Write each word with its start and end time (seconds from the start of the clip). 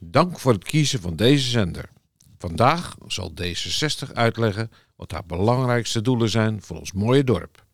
Dank 0.00 0.38
voor 0.38 0.52
het 0.52 0.64
kiezen 0.64 1.00
van 1.00 1.16
deze 1.16 1.48
zender. 1.48 1.90
Vandaag 2.38 2.96
zal 3.06 3.32
D66 3.42 4.12
uitleggen 4.12 4.70
wat 4.96 5.10
haar 5.10 5.26
belangrijkste 5.26 6.00
doelen 6.00 6.30
zijn 6.30 6.62
voor 6.62 6.78
ons 6.78 6.92
mooie 6.92 7.24
dorp. 7.24 7.66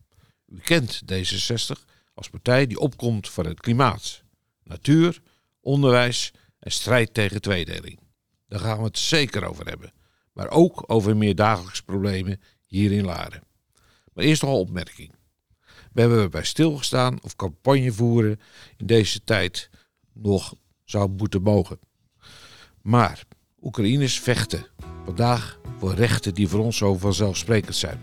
U 0.47 0.59
kent 0.59 1.01
D66 1.13 1.81
als 2.13 2.29
partij 2.29 2.67
die 2.67 2.79
opkomt 2.79 3.29
voor 3.29 3.45
het 3.45 3.59
klimaat, 3.59 4.23
natuur, 4.63 5.21
onderwijs 5.61 6.31
en 6.59 6.71
strijd 6.71 7.13
tegen 7.13 7.41
tweedeling. 7.41 7.99
Daar 8.47 8.59
gaan 8.59 8.77
we 8.77 8.83
het 8.83 8.97
zeker 8.97 9.45
over 9.45 9.67
hebben, 9.67 9.93
maar 10.33 10.49
ook 10.49 10.83
over 10.87 11.17
meer 11.17 11.35
dagelijkse 11.35 11.83
problemen 11.83 12.41
hier 12.65 12.91
in 12.91 13.05
Laren. 13.05 13.43
Maar 14.13 14.23
eerst 14.23 14.41
nog 14.41 14.51
een 14.51 14.57
opmerking. 14.57 15.15
We 15.93 16.01
hebben 16.01 16.31
bij 16.31 16.43
stilgestaan 16.43 17.23
of 17.23 17.35
campagne 17.35 17.91
voeren 17.91 18.39
in 18.77 18.85
deze 18.85 19.23
tijd 19.23 19.69
nog 20.13 20.53
zou 20.83 21.09
moeten 21.09 21.41
mogen. 21.41 21.79
Maar 22.85 23.23
Oekraïners 23.61 24.19
vechten 24.19 24.65
vandaag 25.05 25.59
voor 25.77 25.93
rechten 25.93 26.33
die 26.33 26.47
voor 26.47 26.59
ons 26.59 26.77
zo 26.77 26.97
vanzelfsprekend 26.97 27.75
zijn, 27.75 27.99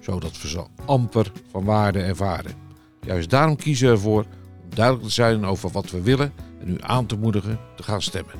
zodat 0.00 0.42
we 0.42 0.48
ze 0.48 0.64
amper 0.86 1.32
van 1.50 1.64
waarde 1.64 2.02
ervaren. 2.02 2.54
Juist 3.00 3.30
daarom 3.30 3.56
kiezen 3.56 3.86
we 3.86 3.92
ervoor 3.92 4.24
om 4.62 4.74
duidelijk 4.74 5.06
te 5.06 5.12
zijn 5.12 5.44
over 5.44 5.70
wat 5.70 5.90
we 5.90 6.02
willen 6.02 6.32
en 6.60 6.68
u 6.68 6.76
aan 6.80 7.06
te 7.06 7.16
moedigen 7.16 7.58
te 7.76 7.82
gaan 7.82 8.02
stemmen. 8.02 8.34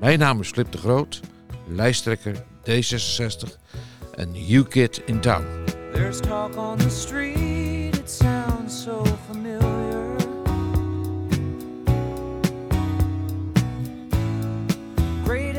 Mijn 0.00 0.18
naam 0.18 0.40
is 0.40 0.48
Flip 0.48 0.72
de 0.72 0.78
Groot, 0.78 1.20
lijsttrekker 1.68 2.44
D66 2.70 3.56
en 4.14 4.50
UKIT 4.50 5.02
in 5.06 5.20
Town. 5.20 5.44
There's 5.92 6.20
talk 6.20 6.56
on 6.56 6.76
the 6.76 6.90
street, 6.90 7.45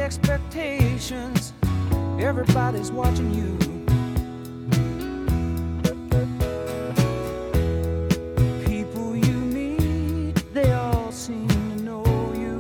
expectations. 0.08 1.52
Everybody's 2.18 2.94
watching 2.94 3.30
you. 3.34 3.58
People 8.66 9.18
you 9.18 9.38
meet, 9.58 10.34
they 10.54 10.72
all 10.72 11.12
seem 11.12 11.50
to 11.50 11.84
know 11.84 12.06
you. 12.44 12.56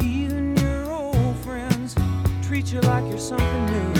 Even 0.00 0.56
your 0.58 0.84
old 0.92 1.36
friends 1.38 1.96
treat 2.46 2.72
you 2.72 2.80
like 2.82 3.04
you're 3.10 3.18
something 3.18 3.66
new. 3.66 3.97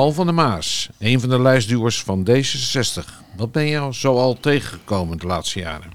Paul 0.00 0.12
van 0.12 0.26
der 0.26 0.34
Maas, 0.34 0.88
een 0.98 1.20
van 1.20 1.28
de 1.28 1.40
lijstduwers 1.40 2.02
van 2.02 2.28
D66. 2.30 3.04
Wat 3.36 3.52
ben 3.52 3.66
je 3.66 3.78
al 3.78 3.92
zo 3.92 4.16
al 4.16 4.40
tegengekomen 4.40 5.18
de 5.18 5.26
laatste 5.26 5.58
jaren? 5.58 5.90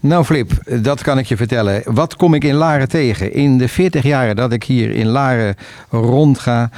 Nou 0.00 0.24
Flip, 0.24 0.50
dat 0.82 1.02
kan 1.02 1.18
ik 1.18 1.26
je 1.26 1.36
vertellen. 1.36 1.82
Wat 1.84 2.16
kom 2.16 2.34
ik 2.34 2.44
in 2.44 2.54
Laren 2.54 2.88
tegen? 2.88 3.32
In 3.32 3.58
de 3.58 3.68
40 3.68 4.02
jaren 4.02 4.36
dat 4.36 4.52
ik 4.52 4.64
hier 4.64 4.90
in 4.90 5.06
Laren 5.06 5.56
rondga, 5.90 6.70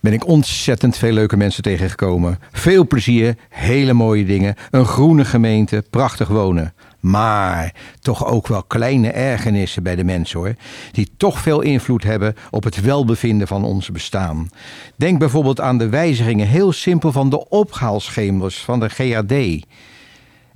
ben 0.00 0.12
ik 0.12 0.26
ontzettend 0.26 0.96
veel 0.96 1.12
leuke 1.12 1.36
mensen 1.36 1.62
tegengekomen. 1.62 2.38
Veel 2.52 2.86
plezier, 2.86 3.36
hele 3.48 3.92
mooie 3.92 4.24
dingen, 4.24 4.54
een 4.70 4.86
groene 4.86 5.24
gemeente, 5.24 5.84
prachtig 5.90 6.28
wonen. 6.28 6.74
Maar 7.04 7.74
toch 8.00 8.26
ook 8.26 8.46
wel 8.46 8.62
kleine 8.62 9.10
ergernissen 9.10 9.82
bij 9.82 9.96
de 9.96 10.04
mensen 10.04 10.38
hoor. 10.38 10.54
Die 10.92 11.10
toch 11.16 11.38
veel 11.38 11.60
invloed 11.60 12.02
hebben 12.02 12.34
op 12.50 12.64
het 12.64 12.80
welbevinden 12.80 13.46
van 13.46 13.64
ons 13.64 13.90
bestaan. 13.90 14.48
Denk 14.96 15.18
bijvoorbeeld 15.18 15.60
aan 15.60 15.78
de 15.78 15.88
wijzigingen 15.88 16.46
heel 16.46 16.72
simpel 16.72 17.12
van 17.12 17.30
de 17.30 17.48
ophaalschemers 17.48 18.58
van 18.58 18.80
de 18.80 18.90
GAD. 18.90 19.64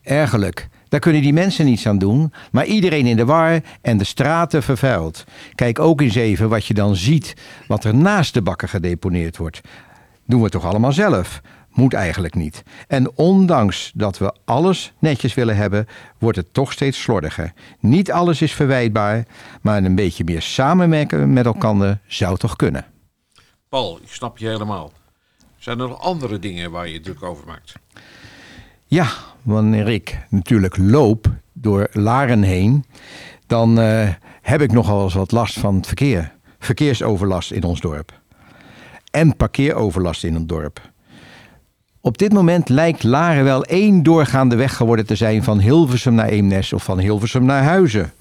Ergerlijk. 0.03 0.69
Daar 0.89 1.01
kunnen 1.01 1.23
die 1.23 1.33
mensen 1.33 1.65
niets 1.65 1.87
aan 1.87 1.99
doen, 1.99 2.33
maar 2.53 2.67
iedereen 2.67 3.07
in 3.07 3.17
de 3.17 3.25
war 3.25 3.61
en 3.81 3.99
de 3.99 4.05
straten 4.05 4.63
vervuild. 4.63 5.25
Kijk 5.55 5.79
ook 5.79 6.01
eens 6.01 6.15
even 6.15 6.49
wat 6.49 6.67
je 6.67 6.75
dan 6.75 6.97
ziet, 6.97 7.35
wat 7.67 7.85
er 7.85 7.95
naast 7.95 8.35
de 8.35 8.43
bakken 8.43 8.69
gedeponeerd 8.69 9.37
wordt. 9.37 9.61
Doen 10.27 10.43
we 10.43 10.49
toch 10.49 10.65
allemaal 10.65 10.93
zelf? 10.93 11.41
Moet 11.79 11.95
eigenlijk 11.95 12.35
niet. 12.35 12.63
En 12.89 13.17
ondanks 13.17 13.93
dat 13.95 14.19
we 14.19 14.35
alles 14.45 14.93
netjes 14.99 15.35
willen 15.35 15.57
hebben, 15.57 15.87
wordt 16.19 16.37
het 16.37 16.55
toch 16.55 16.73
steeds 16.73 17.03
slordiger. 17.03 17.53
Niet 17.81 18.13
alles 18.13 18.43
is 18.43 18.53
verwijtbaar, 18.53 19.27
maar 19.63 19.85
een 19.85 19.95
beetje 19.95 20.25
meer 20.25 20.43
samenwerken 20.43 21.33
met 21.33 21.47
elkaar 21.47 22.01
zou 22.07 22.37
toch 22.37 22.57
kunnen. 22.57 22.87
Paul, 23.69 23.99
ik 24.03 24.13
snap 24.13 24.39
je 24.39 24.47
helemaal. 24.47 24.93
Zijn 25.59 25.81
er 25.81 25.89
nog 25.89 26.01
andere 26.01 26.39
dingen 26.39 26.71
waar 26.71 26.89
je 26.89 27.01
druk 27.01 27.23
over 27.23 27.47
maakt? 27.47 27.73
Ja, 28.87 29.09
wanneer 29.43 29.89
ik 29.89 30.19
natuurlijk 30.29 30.77
loop 30.77 31.31
door 31.53 31.89
Laren 31.93 32.43
heen, 32.43 32.85
dan 33.47 33.81
uh, 33.81 34.09
heb 34.43 34.61
ik 34.61 34.73
nogal 34.73 35.03
eens 35.03 35.15
wat 35.15 35.33
last 35.33 35.59
van 35.59 35.75
het 35.75 35.87
verkeer. 35.87 36.33
Verkeersoverlast 36.59 37.51
in 37.51 37.63
ons 37.63 37.81
dorp. 37.81 38.21
En 39.11 39.37
parkeeroverlast 39.37 40.25
in 40.25 40.35
het 40.35 40.49
dorp. 40.49 40.97
Op 42.01 42.19
dit 42.19 42.33
moment 42.33 42.69
lijkt 42.69 43.03
Laren 43.03 43.45
wel 43.45 43.65
één 43.65 44.03
doorgaande 44.03 44.57
weg 44.57 44.77
geworden 44.77 45.07
te 45.07 45.15
zijn 45.15 45.43
van 45.43 45.59
Hilversum 45.59 46.15
naar 46.15 46.29
Eemnes 46.29 46.73
of 46.73 46.85
van 46.85 46.99
Hilversum 46.99 47.45
naar 47.45 47.63
Huizen. 47.63 48.13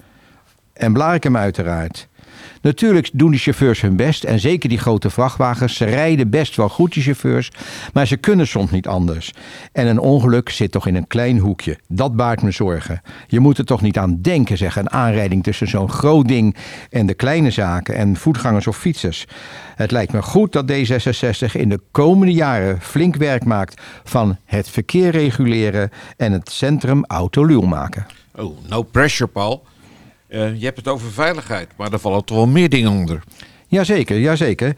En 0.72 0.92
Blarikum 0.92 1.36
uiteraard. 1.36 2.07
Natuurlijk 2.62 3.10
doen 3.12 3.30
die 3.30 3.40
chauffeurs 3.40 3.80
hun 3.80 3.96
best 3.96 4.24
en 4.24 4.40
zeker 4.40 4.68
die 4.68 4.78
grote 4.78 5.10
vrachtwagens. 5.10 5.76
Ze 5.76 5.84
rijden 5.84 6.30
best 6.30 6.56
wel 6.56 6.68
goed, 6.68 6.92
die 6.92 7.02
chauffeurs, 7.02 7.50
maar 7.92 8.06
ze 8.06 8.16
kunnen 8.16 8.46
soms 8.46 8.70
niet 8.70 8.86
anders. 8.86 9.32
En 9.72 9.86
een 9.86 9.98
ongeluk 9.98 10.48
zit 10.48 10.72
toch 10.72 10.86
in 10.86 10.94
een 10.94 11.06
klein 11.06 11.38
hoekje. 11.38 11.78
Dat 11.88 12.16
baart 12.16 12.42
me 12.42 12.50
zorgen. 12.50 13.02
Je 13.26 13.40
moet 13.40 13.58
er 13.58 13.64
toch 13.64 13.80
niet 13.80 13.98
aan 13.98 14.18
denken, 14.20 14.56
zeg, 14.56 14.76
een 14.76 14.90
aanrijding 14.90 15.42
tussen 15.42 15.68
zo'n 15.68 15.90
groot 15.90 16.28
ding 16.28 16.56
en 16.90 17.06
de 17.06 17.14
kleine 17.14 17.50
zaken 17.50 17.94
en 17.94 18.16
voetgangers 18.16 18.66
of 18.66 18.76
fietsers. 18.76 19.26
Het 19.76 19.90
lijkt 19.90 20.12
me 20.12 20.22
goed 20.22 20.52
dat 20.52 20.72
D66 20.72 21.52
in 21.52 21.68
de 21.68 21.80
komende 21.90 22.32
jaren 22.32 22.80
flink 22.80 23.16
werk 23.16 23.44
maakt 23.44 23.82
van 24.04 24.36
het 24.44 24.68
verkeer 24.70 25.10
reguleren 25.10 25.90
en 26.16 26.32
het 26.32 26.50
centrum 26.50 27.04
autoluw 27.04 27.60
maken. 27.60 28.06
Oh, 28.34 28.56
no 28.68 28.82
pressure, 28.82 29.30
Paul. 29.30 29.64
Uh, 30.28 30.58
je 30.58 30.64
hebt 30.64 30.76
het 30.76 30.88
over 30.88 31.10
veiligheid, 31.10 31.68
maar 31.76 31.92
er 31.92 31.98
vallen 31.98 32.24
toch 32.24 32.36
wel 32.36 32.46
meer 32.46 32.68
dingen 32.68 32.90
onder. 32.90 33.22
Jazeker, 33.66 34.18
jazeker. 34.18 34.76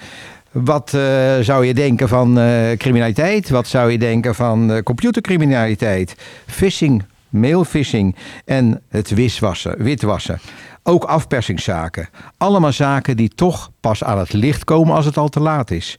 Wat 0.50 0.92
uh, 0.94 1.38
zou 1.40 1.66
je 1.66 1.74
denken 1.74 2.08
van 2.08 2.38
uh, 2.38 2.72
criminaliteit? 2.72 3.48
Wat 3.48 3.66
zou 3.66 3.90
je 3.90 3.98
denken 3.98 4.34
van 4.34 4.82
computercriminaliteit? 4.82 6.14
Phishing, 6.46 7.04
mailphishing 7.28 8.16
en 8.44 8.82
het 8.88 9.10
wiswassen, 9.10 9.82
witwassen. 9.82 10.40
Ook 10.82 11.04
afpersingszaken. 11.04 12.08
Allemaal 12.36 12.72
zaken 12.72 13.16
die 13.16 13.28
toch 13.28 13.70
pas 13.80 14.04
aan 14.04 14.18
het 14.18 14.32
licht 14.32 14.64
komen 14.64 14.94
als 14.94 15.04
het 15.04 15.16
al 15.16 15.28
te 15.28 15.40
laat 15.40 15.70
is. 15.70 15.98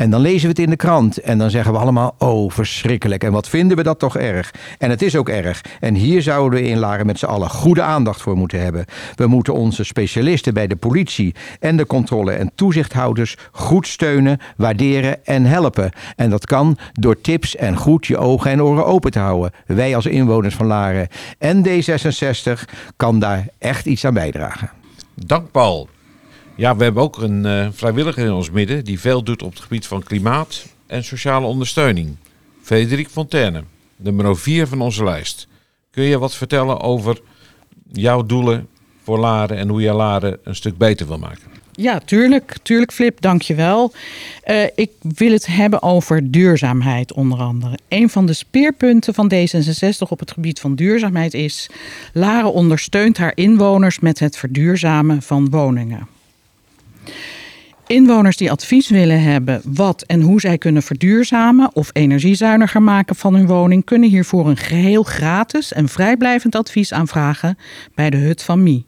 En 0.00 0.10
dan 0.10 0.20
lezen 0.20 0.42
we 0.42 0.48
het 0.48 0.58
in 0.58 0.70
de 0.70 0.76
krant 0.76 1.18
en 1.18 1.38
dan 1.38 1.50
zeggen 1.50 1.72
we 1.72 1.78
allemaal: 1.78 2.14
oh, 2.18 2.50
verschrikkelijk. 2.50 3.24
En 3.24 3.32
wat 3.32 3.48
vinden 3.48 3.76
we 3.76 3.82
dat 3.82 3.98
toch 3.98 4.16
erg? 4.16 4.54
En 4.78 4.90
het 4.90 5.02
is 5.02 5.16
ook 5.16 5.28
erg. 5.28 5.60
En 5.80 5.94
hier 5.94 6.22
zouden 6.22 6.60
we 6.60 6.68
in 6.68 6.78
Laren 6.78 7.06
met 7.06 7.18
z'n 7.18 7.26
allen 7.26 7.50
goede 7.50 7.82
aandacht 7.82 8.20
voor 8.20 8.36
moeten 8.36 8.60
hebben. 8.60 8.84
We 9.14 9.26
moeten 9.26 9.54
onze 9.54 9.84
specialisten 9.84 10.54
bij 10.54 10.66
de 10.66 10.76
politie 10.76 11.34
en 11.58 11.76
de 11.76 11.86
controle- 11.86 12.32
en 12.32 12.50
toezichthouders 12.54 13.36
goed 13.52 13.86
steunen, 13.86 14.38
waarderen 14.56 15.26
en 15.26 15.44
helpen. 15.44 15.90
En 16.16 16.30
dat 16.30 16.46
kan 16.46 16.78
door 16.92 17.20
tips 17.20 17.56
en 17.56 17.76
goed 17.76 18.06
je 18.06 18.18
ogen 18.18 18.50
en 18.50 18.62
oren 18.62 18.86
open 18.86 19.10
te 19.10 19.18
houden. 19.18 19.52
Wij 19.66 19.94
als 19.96 20.06
inwoners 20.06 20.54
van 20.54 20.66
Laren 20.66 21.08
en 21.38 21.66
D66 21.68 22.52
kan 22.96 23.18
daar 23.18 23.48
echt 23.58 23.86
iets 23.86 24.04
aan 24.04 24.14
bijdragen. 24.14 24.70
Dank 25.14 25.50
Paul. 25.50 25.88
Ja, 26.60 26.76
we 26.76 26.82
hebben 26.82 27.02
ook 27.02 27.18
een 27.18 27.44
uh, 27.44 27.68
vrijwilliger 27.72 28.24
in 28.24 28.32
ons 28.32 28.50
midden 28.50 28.84
die 28.84 29.00
veel 29.00 29.22
doet 29.22 29.42
op 29.42 29.50
het 29.50 29.60
gebied 29.60 29.86
van 29.86 30.02
klimaat 30.02 30.64
en 30.86 31.04
sociale 31.04 31.46
ondersteuning. 31.46 32.16
Frederik 32.62 33.08
Fontaine, 33.08 33.64
nummer 33.96 34.36
4 34.36 34.66
van 34.66 34.80
onze 34.80 35.04
lijst. 35.04 35.48
Kun 35.90 36.04
je 36.04 36.18
wat 36.18 36.34
vertellen 36.34 36.80
over 36.80 37.20
jouw 37.92 38.26
doelen 38.26 38.68
voor 39.02 39.18
Laren 39.18 39.56
en 39.56 39.68
hoe 39.68 39.80
je 39.80 39.92
Laren 39.92 40.38
een 40.44 40.54
stuk 40.54 40.78
beter 40.78 41.06
wil 41.06 41.18
maken? 41.18 41.42
Ja, 41.72 41.98
tuurlijk. 41.98 42.56
Tuurlijk, 42.62 42.92
Flip, 42.92 43.20
dankjewel. 43.20 43.92
Uh, 44.46 44.62
ik 44.74 44.90
wil 45.00 45.32
het 45.32 45.46
hebben 45.46 45.82
over 45.82 46.30
duurzaamheid 46.30 47.12
onder 47.12 47.38
andere. 47.38 47.78
Een 47.88 48.10
van 48.10 48.26
de 48.26 48.32
speerpunten 48.32 49.14
van 49.14 49.32
D66 49.34 50.08
op 50.08 50.18
het 50.18 50.30
gebied 50.30 50.60
van 50.60 50.74
duurzaamheid 50.74 51.34
is... 51.34 51.70
Laren 52.12 52.52
ondersteunt 52.52 53.18
haar 53.18 53.32
inwoners 53.34 53.98
met 53.98 54.18
het 54.18 54.36
verduurzamen 54.36 55.22
van 55.22 55.50
woningen. 55.50 56.18
Inwoners 57.86 58.36
die 58.36 58.50
advies 58.50 58.88
willen 58.88 59.22
hebben 59.22 59.60
wat 59.64 60.02
en 60.02 60.20
hoe 60.20 60.40
zij 60.40 60.58
kunnen 60.58 60.82
verduurzamen 60.82 61.74
of 61.74 61.90
energiezuiniger 61.92 62.82
maken 62.82 63.16
van 63.16 63.34
hun 63.34 63.46
woning, 63.46 63.84
kunnen 63.84 64.08
hiervoor 64.08 64.48
een 64.48 64.56
geheel 64.56 65.02
gratis 65.02 65.72
en 65.72 65.88
vrijblijvend 65.88 66.54
advies 66.54 66.92
aanvragen 66.92 67.58
bij 67.94 68.10
de 68.10 68.16
Hut 68.16 68.42
van 68.42 68.62
Mie. 68.62 68.86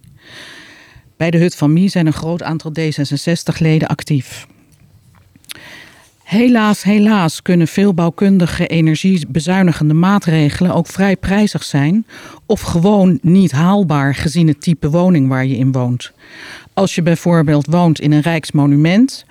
Bij 1.16 1.30
de 1.30 1.38
Hut 1.38 1.54
van 1.54 1.72
Mie 1.72 1.88
zijn 1.88 2.06
een 2.06 2.12
groot 2.12 2.42
aantal 2.42 2.72
D66-leden 2.78 3.88
actief. 3.88 4.46
Helaas, 6.32 6.82
helaas 6.82 7.42
kunnen 7.42 7.68
veel 7.68 7.94
bouwkundige 7.94 8.66
energiebezuinigende 8.66 9.94
maatregelen 9.94 10.75
ook 10.75 10.86
vrij 10.86 11.16
prijzig 11.16 11.62
zijn 11.62 12.06
of 12.46 12.60
gewoon 12.60 13.18
niet 13.22 13.52
haalbaar 13.52 14.14
gezien 14.14 14.48
het 14.48 14.60
type 14.60 14.90
woning 14.90 15.28
waar 15.28 15.46
je 15.46 15.56
in 15.56 15.72
woont. 15.72 16.12
Als 16.74 16.94
je 16.94 17.02
bijvoorbeeld 17.02 17.66
woont 17.66 18.00
in 18.00 18.12
een 18.12 18.20
rijksmonument 18.20 19.24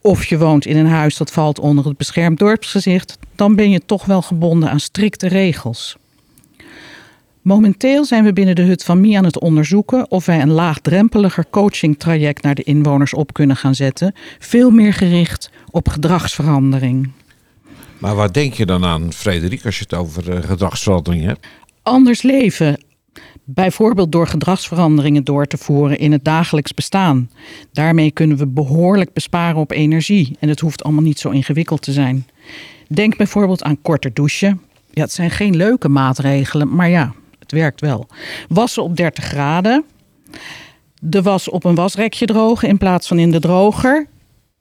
of 0.00 0.24
je 0.24 0.38
woont 0.38 0.66
in 0.66 0.76
een 0.76 0.86
huis 0.86 1.16
dat 1.16 1.32
valt 1.32 1.58
onder 1.58 1.84
het 1.84 1.96
beschermd 1.96 2.38
dorpsgezicht, 2.38 3.18
dan 3.34 3.56
ben 3.56 3.70
je 3.70 3.80
toch 3.86 4.04
wel 4.04 4.22
gebonden 4.22 4.70
aan 4.70 4.80
strikte 4.80 5.28
regels. 5.28 5.96
Momenteel 7.42 8.04
zijn 8.04 8.24
we 8.24 8.32
binnen 8.32 8.54
de 8.54 8.62
Hut 8.62 8.84
van 8.84 9.00
Mie 9.00 9.18
aan 9.18 9.24
het 9.24 9.38
onderzoeken 9.38 10.10
of 10.10 10.26
wij 10.26 10.40
een 10.40 10.50
laagdrempeliger 10.50 11.44
coachingtraject 11.50 12.42
naar 12.42 12.54
de 12.54 12.62
inwoners 12.62 13.14
op 13.14 13.32
kunnen 13.32 13.56
gaan 13.56 13.74
zetten, 13.74 14.14
veel 14.38 14.70
meer 14.70 14.92
gericht 14.92 15.50
op 15.70 15.88
gedragsverandering. 15.88 17.10
Maar 17.98 18.14
waar 18.14 18.32
denk 18.32 18.54
je 18.54 18.66
dan 18.66 18.84
aan, 18.84 19.12
Frederik, 19.12 19.64
als 19.64 19.78
je 19.78 19.84
het 19.88 19.94
over 19.94 20.34
uh, 20.34 20.42
gedragsverandering 20.42 21.24
hebt? 21.24 21.46
Anders 21.82 22.22
leven. 22.22 22.78
Bijvoorbeeld 23.44 24.12
door 24.12 24.26
gedragsveranderingen 24.26 25.24
door 25.24 25.46
te 25.46 25.56
voeren 25.56 25.98
in 25.98 26.12
het 26.12 26.24
dagelijks 26.24 26.74
bestaan. 26.74 27.30
Daarmee 27.72 28.10
kunnen 28.10 28.36
we 28.36 28.46
behoorlijk 28.46 29.12
besparen 29.12 29.60
op 29.60 29.70
energie 29.70 30.36
en 30.40 30.48
het 30.48 30.60
hoeft 30.60 30.84
allemaal 30.84 31.02
niet 31.02 31.18
zo 31.18 31.30
ingewikkeld 31.30 31.82
te 31.82 31.92
zijn. 31.92 32.26
Denk 32.88 33.16
bijvoorbeeld 33.16 33.62
aan 33.62 33.82
korter 33.82 34.14
douchen. 34.14 34.60
Ja, 34.90 35.02
het 35.02 35.12
zijn 35.12 35.30
geen 35.30 35.56
leuke 35.56 35.88
maatregelen, 35.88 36.74
maar 36.74 36.88
ja, 36.88 37.14
het 37.38 37.52
werkt 37.52 37.80
wel. 37.80 38.06
Wassen 38.48 38.82
op 38.82 38.96
30 38.96 39.24
graden. 39.24 39.84
De 41.00 41.22
was 41.22 41.48
op 41.48 41.64
een 41.64 41.74
wasrekje 41.74 42.26
drogen 42.26 42.68
in 42.68 42.78
plaats 42.78 43.08
van 43.08 43.18
in 43.18 43.30
de 43.30 43.40
droger. 43.40 44.06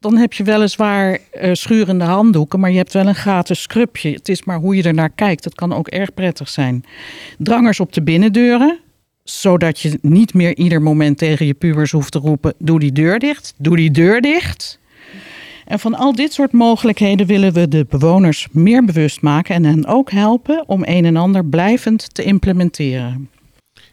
Dan 0.04 0.18
heb 0.18 0.34
je 0.34 0.44
weliswaar 0.44 1.18
uh, 1.42 1.54
schurende 1.54 2.04
handdoeken, 2.04 2.60
maar 2.60 2.72
je 2.72 2.78
hebt 2.78 2.94
wel 2.94 3.08
een 3.08 3.16
gratis 3.16 3.62
scrubje. 3.62 4.12
Het 4.12 4.30
is 4.30 4.44
maar 4.44 4.58
hoe 4.58 4.76
je 4.76 4.84
er 4.84 4.94
naar 4.94 5.10
kijkt. 5.10 5.44
Dat 5.44 5.56
kan 5.56 5.74
ook 5.74 5.88
erg 5.88 6.14
prettig 6.14 6.50
zijn. 6.50 6.84
Drangers 7.38 7.80
op 7.80 7.94
de 7.94 8.02
binnendeuren, 8.02 8.80
zodat 9.24 9.80
je 9.80 10.00
niet 10.02 10.34
meer 10.34 10.56
ieder 10.56 10.82
moment 10.82 11.18
tegen 11.18 11.46
je 11.46 11.54
pubers 11.54 11.92
hoeft 11.92 12.12
te 12.12 12.20
roepen: 12.20 12.54
doe 12.58 12.80
die 12.80 12.92
deur 12.92 13.20
dicht, 13.20 13.54
doe 13.58 13.76
die 13.76 13.92
deur 13.92 14.22
dicht. 14.22 14.80
En 15.66 15.80
van 15.80 15.96
al 15.96 16.16
dit 16.16 16.34
soort 16.34 16.52
mogelijkheden 16.52 17.28
willen 17.28 17.54
we 17.54 17.68
de 17.68 17.86
bewoners 17.90 18.48
meer 18.52 18.86
bewust 18.86 19.22
maken 19.22 19.56
en 19.56 19.66
hen 19.66 19.86
ook 19.86 20.12
helpen 20.12 20.64
om 20.68 20.82
een 20.86 21.06
en 21.06 21.16
ander 21.16 21.46
blijvend 21.46 22.14
te 22.14 22.24
implementeren. 22.24 23.30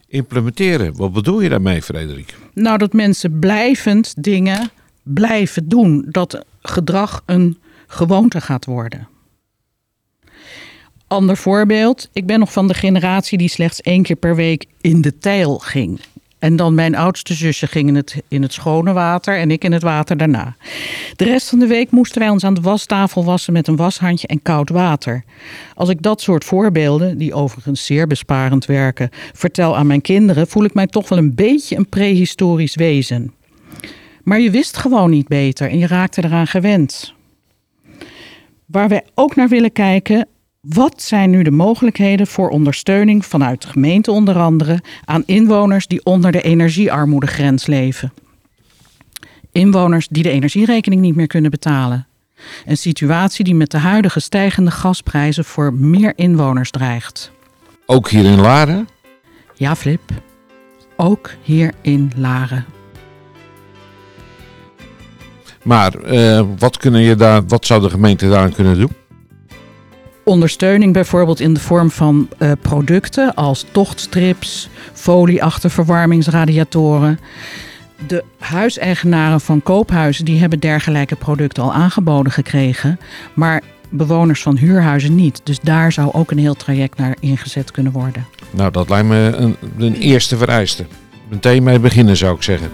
Implementeren, 0.07 0.97
wat 0.97 1.13
bedoel 1.13 1.41
je 1.41 1.49
daarmee, 1.49 1.83
Frederik? 1.83 2.35
Nou, 2.55 2.79
dat 2.79 2.93
mensen 2.93 3.39
blijvend 3.39 4.23
dingen 4.23 4.71
blijven 5.03 5.69
doen. 5.69 6.07
Dat 6.09 6.45
gedrag 6.63 7.23
een 7.27 7.59
gewoonte 7.87 8.41
gaat 8.41 8.65
worden. 8.65 9.09
Ander 11.07 11.37
voorbeeld. 11.37 12.09
Ik 12.13 12.27
ben 12.27 12.39
nog 12.39 12.53
van 12.53 12.69
de 12.69 12.75
generatie 12.75 13.39
die 13.39 13.49
slechts 13.49 13.81
één 13.81 14.03
keer 14.03 14.17
per 14.17 14.37
week 14.37 14.67
in 14.81 15.01
de 15.01 15.19
tijl 15.19 15.59
ging. 15.59 16.01
En 16.41 16.57
dan 16.57 16.75
mijn 16.75 16.95
oudste 16.95 17.35
zusje 17.35 17.67
ging 17.67 17.89
in 17.89 17.95
het, 17.95 18.23
in 18.29 18.43
het 18.43 18.53
schone 18.53 18.93
water 18.93 19.39
en 19.39 19.51
ik 19.51 19.65
in 19.65 19.73
het 19.73 19.83
water 19.83 20.17
daarna. 20.17 20.57
De 21.17 21.25
rest 21.25 21.49
van 21.49 21.59
de 21.59 21.67
week 21.67 21.91
moesten 21.91 22.21
wij 22.21 22.29
ons 22.29 22.45
aan 22.45 22.55
de 22.55 22.61
wastafel 22.61 23.25
wassen 23.25 23.53
met 23.53 23.69
een 23.69 23.77
washandje 23.77 24.27
en 24.27 24.43
koud 24.43 24.69
water. 24.69 25.25
Als 25.75 25.89
ik 25.89 26.03
dat 26.03 26.21
soort 26.21 26.45
voorbeelden, 26.45 27.19
die 27.19 27.35
overigens 27.35 27.87
zeer 27.87 28.07
besparend 28.07 28.65
werken, 28.65 29.11
vertel 29.33 29.77
aan 29.77 29.87
mijn 29.87 30.01
kinderen, 30.01 30.49
voel 30.49 30.65
ik 30.65 30.75
mij 30.75 30.87
toch 30.87 31.09
wel 31.09 31.19
een 31.19 31.35
beetje 31.35 31.77
een 31.77 31.89
prehistorisch 31.89 32.75
wezen. 32.75 33.33
Maar 34.23 34.41
je 34.41 34.51
wist 34.51 34.77
gewoon 34.77 35.11
niet 35.11 35.29
beter 35.29 35.71
en 35.71 35.79
je 35.79 35.87
raakte 35.87 36.25
eraan 36.25 36.47
gewend. 36.47 37.15
Waar 38.67 38.89
wij 38.89 39.05
ook 39.15 39.37
naar 39.37 39.49
willen 39.49 39.73
kijken, 39.73 40.29
wat 40.61 41.03
zijn 41.03 41.31
nu 41.31 41.43
de 41.43 41.51
mogelijkheden 41.51 42.27
voor 42.27 42.49
ondersteuning 42.49 43.27
vanuit 43.27 43.63
de 43.63 43.69
gemeente 43.69 44.11
onder 44.11 44.39
andere 44.39 44.81
aan 45.05 45.23
inwoners 45.27 45.87
die 45.87 46.05
onder 46.05 46.33
de 46.33 46.43
energiearmoedegrens 46.43 47.67
leven? 47.67 48.13
Inwoners 49.53 50.09
die 50.09 50.23
de 50.23 50.31
energierekening 50.31 51.01
niet 51.01 51.17
meer 51.17 51.27
kunnen 51.27 51.51
betalen. 51.51 52.07
Een 52.67 52.77
situatie 52.77 53.45
die 53.45 53.55
met 53.55 53.71
de 53.71 53.79
huidige 53.79 54.21
stijgende 54.21 54.71
gasprijzen 54.71 55.45
voor 55.45 55.75
meer 55.75 56.13
inwoners 56.17 56.71
dreigt. 56.71 57.33
Ook 57.87 58.09
hier 58.09 58.25
in 58.25 58.41
Laren? 58.41 58.89
Ja, 59.55 59.77
Flip. 59.77 60.01
Ook 60.97 61.31
hier 61.43 61.73
in 61.81 62.13
Laren. 62.17 62.65
Maar 65.71 65.93
uh, 66.13 66.43
wat, 66.59 66.77
kunnen 66.77 67.01
je 67.01 67.15
daar, 67.15 67.47
wat 67.47 67.67
zou 67.67 67.83
de 67.83 67.91
gemeente 67.91 68.29
daaraan 68.29 68.53
kunnen 68.53 68.79
doen? 68.79 68.91
Ondersteuning 70.25 70.93
bijvoorbeeld 70.93 71.41
in 71.41 71.55
de 71.55 71.61
vorm 71.61 71.91
van 71.91 72.29
uh, 72.39 72.53
producten 72.61 73.35
als 73.35 73.67
tochtstrips, 73.71 74.69
folieachterverwarmingsradiatoren. 74.93 77.19
De 78.07 78.25
huiseigenaren 78.39 79.41
van 79.41 79.63
koophuizen 79.63 80.25
die 80.25 80.41
hebben 80.41 80.61
dergelijke 80.61 81.17
producten 81.17 81.63
al 81.63 81.73
aangeboden 81.73 82.33
gekregen. 82.33 83.01
Maar 83.35 83.63
bewoners 83.89 84.43
van 84.43 84.57
huurhuizen 84.57 85.15
niet. 85.15 85.41
Dus 85.45 85.61
daar 85.61 85.93
zou 85.93 86.13
ook 86.13 86.31
een 86.31 86.39
heel 86.39 86.55
traject 86.55 86.99
naar 86.99 87.17
ingezet 87.21 87.71
kunnen 87.71 87.93
worden. 87.93 88.27
Nou, 88.51 88.71
dat 88.71 88.89
lijkt 88.89 89.09
me 89.09 89.33
een, 89.37 89.57
een 89.79 89.95
eerste 89.95 90.37
vereiste. 90.37 90.87
Meteen 91.29 91.63
mee 91.63 91.79
beginnen 91.79 92.17
zou 92.17 92.35
ik 92.35 92.43
zeggen. 92.43 92.71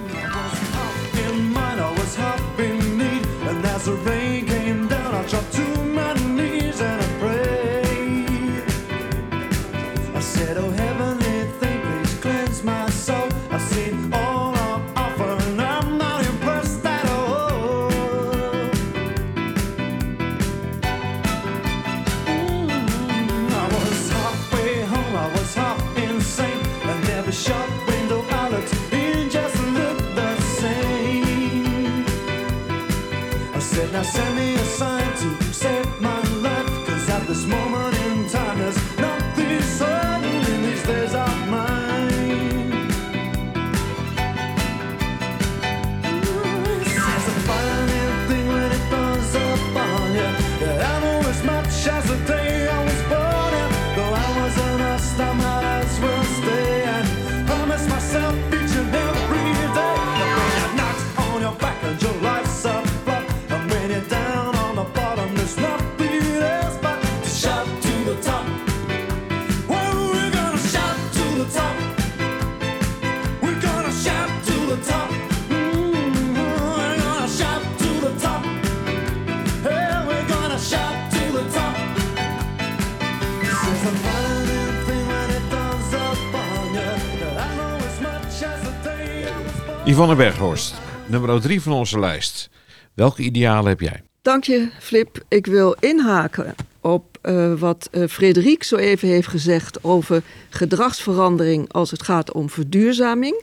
Yvonne 89.87 90.15
Berghorst, 90.15 90.73
nummer 91.05 91.41
3 91.41 91.61
van 91.61 91.73
onze 91.73 91.99
lijst. 91.99 92.49
Welke 92.93 93.21
idealen 93.21 93.67
heb 93.67 93.79
jij? 93.79 94.03
Dank 94.21 94.43
je, 94.43 94.69
Flip. 94.79 95.23
Ik 95.27 95.45
wil 95.45 95.75
inhaken 95.79 96.55
op 96.81 97.17
uh, 97.23 97.53
wat 97.53 97.89
uh, 97.91 98.07
Frederik 98.07 98.63
zo 98.63 98.75
even 98.75 99.07
heeft 99.07 99.27
gezegd 99.27 99.83
over 99.83 100.23
gedragsverandering 100.49 101.73
als 101.73 101.91
het 101.91 102.03
gaat 102.03 102.31
om 102.31 102.49
verduurzaming. 102.49 103.41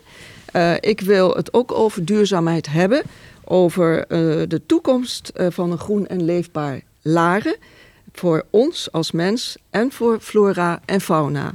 Uh, 0.52 0.74
ik 0.80 1.00
wil 1.00 1.30
het 1.34 1.54
ook 1.54 1.72
over 1.72 2.04
duurzaamheid 2.04 2.66
hebben, 2.70 3.02
over 3.44 4.04
de 4.48 4.60
toekomst 4.66 5.32
van 5.34 5.70
een 5.70 5.78
groen 5.78 6.06
en 6.06 6.24
leefbaar 6.24 6.80
Laren. 7.02 7.56
Voor 8.12 8.46
ons 8.50 8.92
als 8.92 9.12
mens 9.12 9.56
en 9.70 9.92
voor 9.92 10.20
flora 10.20 10.80
en 10.84 11.00
fauna. 11.00 11.54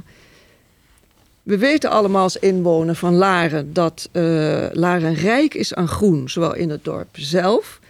We 1.42 1.58
weten 1.58 1.90
allemaal 1.90 2.22
als 2.22 2.36
inwoner 2.36 2.94
van 2.94 3.14
Laren 3.14 3.72
dat 3.72 4.08
uh, 4.12 4.66
Laren 4.72 5.14
rijk 5.14 5.54
is 5.54 5.74
aan 5.74 5.88
groen, 5.88 6.30
zowel 6.30 6.54
in 6.54 6.70
het 6.70 6.84
dorp 6.84 7.08
zelf. 7.12 7.80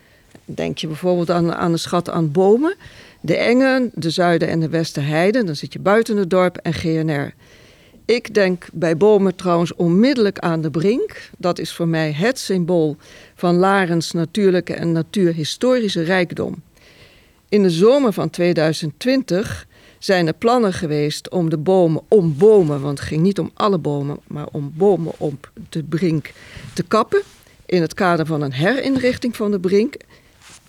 Denk 0.44 0.78
je 0.78 0.86
bijvoorbeeld 0.86 1.30
aan, 1.30 1.54
aan 1.54 1.72
de 1.72 1.78
schat 1.78 2.10
aan 2.10 2.32
bomen, 2.32 2.76
de 3.20 3.36
Engen, 3.36 3.90
de 3.94 4.10
Zuiden- 4.10 4.48
en 4.48 4.60
de 4.60 4.68
Westerheide. 4.68 5.44
Dan 5.44 5.56
zit 5.56 5.72
je 5.72 5.78
buiten 5.78 6.16
het 6.16 6.30
dorp 6.30 6.56
en 6.56 6.74
GNR. 6.74 7.34
Ik 8.04 8.34
denk 8.34 8.66
bij 8.72 8.96
bomen 8.96 9.34
trouwens 9.34 9.74
onmiddellijk 9.74 10.38
aan 10.38 10.60
de 10.60 10.70
brink. 10.70 11.30
Dat 11.38 11.58
is 11.58 11.72
voor 11.72 11.88
mij 11.88 12.12
het 12.12 12.38
symbool 12.38 12.96
van 13.34 13.56
Larens 13.56 14.12
natuurlijke 14.12 14.74
en 14.74 14.92
natuurhistorische 14.92 16.02
rijkdom. 16.02 16.62
In 17.48 17.62
de 17.62 17.70
zomer 17.70 18.12
van 18.12 18.30
2020 18.30 19.66
zijn 20.00 20.26
er 20.26 20.34
plannen 20.34 20.72
geweest 20.72 21.30
om 21.30 21.50
de 21.50 21.58
bomen, 21.58 22.02
om 22.08 22.36
bomen, 22.38 22.80
want 22.80 22.98
het 22.98 23.08
ging 23.08 23.22
niet 23.22 23.38
om 23.38 23.50
alle 23.54 23.78
bomen, 23.78 24.18
maar 24.26 24.46
om 24.52 24.72
bomen 24.76 25.12
op 25.16 25.50
de 25.68 25.82
brink 25.82 26.32
te 26.72 26.82
kappen. 26.82 27.22
In 27.66 27.80
het 27.80 27.94
kader 27.94 28.26
van 28.26 28.42
een 28.42 28.52
herinrichting 28.52 29.36
van 29.36 29.50
de 29.50 29.60
brink. 29.60 29.96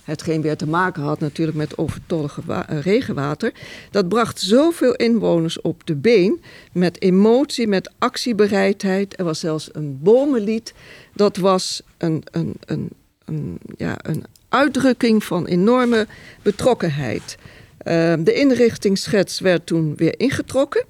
Hetgeen 0.03 0.41
weer 0.41 0.57
te 0.57 0.67
maken 0.67 1.03
had 1.03 1.19
natuurlijk 1.19 1.57
met 1.57 1.77
overtollige 1.77 2.41
regenwater. 2.67 3.53
Dat 3.91 4.09
bracht 4.09 4.39
zoveel 4.39 4.95
inwoners 4.95 5.61
op 5.61 5.85
de 5.85 5.95
been. 5.95 6.41
Met 6.71 7.01
emotie, 7.01 7.67
met 7.67 7.91
actiebereidheid. 7.97 9.19
Er 9.19 9.25
was 9.25 9.39
zelfs 9.39 9.69
een 9.71 9.99
bomenlied. 10.01 10.73
Dat 11.13 11.37
was 11.37 11.81
een, 11.97 12.23
een, 12.31 12.53
een, 12.65 12.89
een 13.25 13.59
ja, 13.77 13.97
een 14.01 14.23
uitdrukking 14.49 15.23
van 15.23 15.45
enorme 15.45 16.07
betrokkenheid. 16.41 17.37
Uh, 17.83 18.13
de 18.19 18.33
inrichtingsschets 18.33 19.39
werd 19.39 19.65
toen 19.65 19.95
weer 19.95 20.19
ingetrokken. 20.19 20.85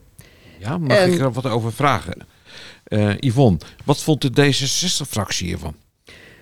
Ja, 0.59 0.77
mag 0.77 0.97
en, 0.97 1.13
ik 1.13 1.19
er 1.19 1.31
wat 1.31 1.45
over 1.45 1.73
vragen? 1.73 2.17
Uh, 2.87 3.13
Yvonne, 3.17 3.57
wat 3.85 4.03
vond 4.03 4.21
de 4.21 4.29
D66-fractie 4.29 5.47
hiervan? 5.47 5.75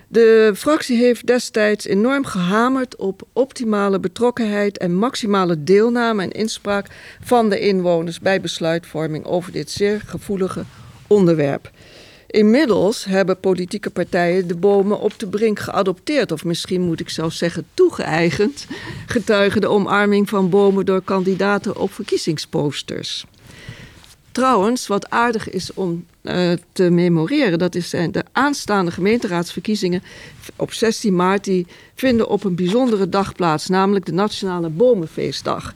De 0.08 0.52
fractie 0.56 0.96
heeft 0.96 1.26
destijds 1.26 1.86
enorm 1.86 2.24
gehamerd 2.24 2.96
op 2.96 3.22
optimale 3.32 4.00
betrokkenheid 4.00 4.78
en 4.78 4.94
maximale 4.94 5.64
deelname 5.64 6.22
en 6.22 6.30
inspraak 6.30 6.86
van 7.20 7.48
de 7.48 7.60
inwoners 7.60 8.20
bij 8.20 8.40
besluitvorming 8.40 9.24
over 9.24 9.52
dit 9.52 9.70
zeer 9.70 10.02
gevoelige 10.06 10.64
onderwerp. 11.06 11.70
Inmiddels 12.30 13.04
hebben 13.04 13.40
politieke 13.40 13.90
partijen 13.90 14.48
de 14.48 14.56
bomen 14.56 15.00
op 15.00 15.18
de 15.18 15.26
brink 15.26 15.58
geadopteerd, 15.58 16.32
of 16.32 16.44
misschien 16.44 16.80
moet 16.80 17.00
ik 17.00 17.10
zelfs 17.10 17.38
zeggen 17.38 17.66
toegeëigend, 17.74 18.66
getuigen 19.06 19.60
de 19.60 19.68
omarming 19.68 20.28
van 20.28 20.50
bomen 20.50 20.84
door 20.86 21.02
kandidaten 21.02 21.76
op 21.76 21.92
verkiezingsposters. 21.92 23.24
Trouwens, 24.32 24.86
wat 24.86 25.10
aardig 25.10 25.50
is 25.50 25.74
om 25.74 26.06
uh, 26.22 26.52
te 26.72 26.90
memoreren, 26.90 27.58
dat 27.58 27.74
is 27.74 27.90
de 27.90 28.24
aanstaande 28.32 28.90
gemeenteraadsverkiezingen 28.90 30.02
op 30.56 30.72
16 30.72 31.16
maart. 31.16 31.44
Die 31.44 31.66
vinden 31.94 32.28
op 32.28 32.44
een 32.44 32.54
bijzondere 32.54 33.08
dag 33.08 33.34
plaats, 33.34 33.66
namelijk 33.66 34.06
de 34.06 34.12
Nationale 34.12 34.68
Bomenfeestdag. 34.68 35.74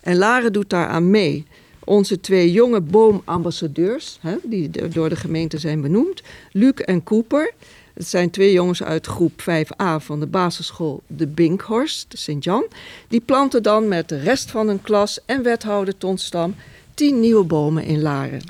En 0.00 0.16
Laren 0.16 0.52
doet 0.52 0.70
daaraan 0.70 1.10
mee. 1.10 1.46
Onze 1.90 2.20
twee 2.20 2.52
jonge 2.52 2.80
boomambassadeurs, 2.80 4.18
hè, 4.20 4.36
die 4.42 4.88
door 4.88 5.08
de 5.08 5.16
gemeente 5.16 5.58
zijn 5.58 5.80
benoemd, 5.80 6.22
Luc 6.52 6.72
en 6.72 7.02
Cooper. 7.02 7.52
Het 7.94 8.06
zijn 8.06 8.30
twee 8.30 8.52
jongens 8.52 8.82
uit 8.82 9.06
groep 9.06 9.40
5a 9.40 9.96
van 9.96 10.20
de 10.20 10.26
basisschool 10.26 11.02
De 11.06 11.26
Binkhorst, 11.26 12.06
Sint-Jan. 12.08 12.66
Die 13.08 13.20
planten 13.20 13.62
dan 13.62 13.88
met 13.88 14.08
de 14.08 14.18
rest 14.18 14.50
van 14.50 14.66
hun 14.66 14.82
klas 14.82 15.24
en 15.26 15.42
wethouder 15.42 15.98
Ton 15.98 16.18
Stam 16.18 16.54
tien 16.94 17.20
nieuwe 17.20 17.44
bomen 17.44 17.84
in 17.84 18.02
Laren. 18.02 18.42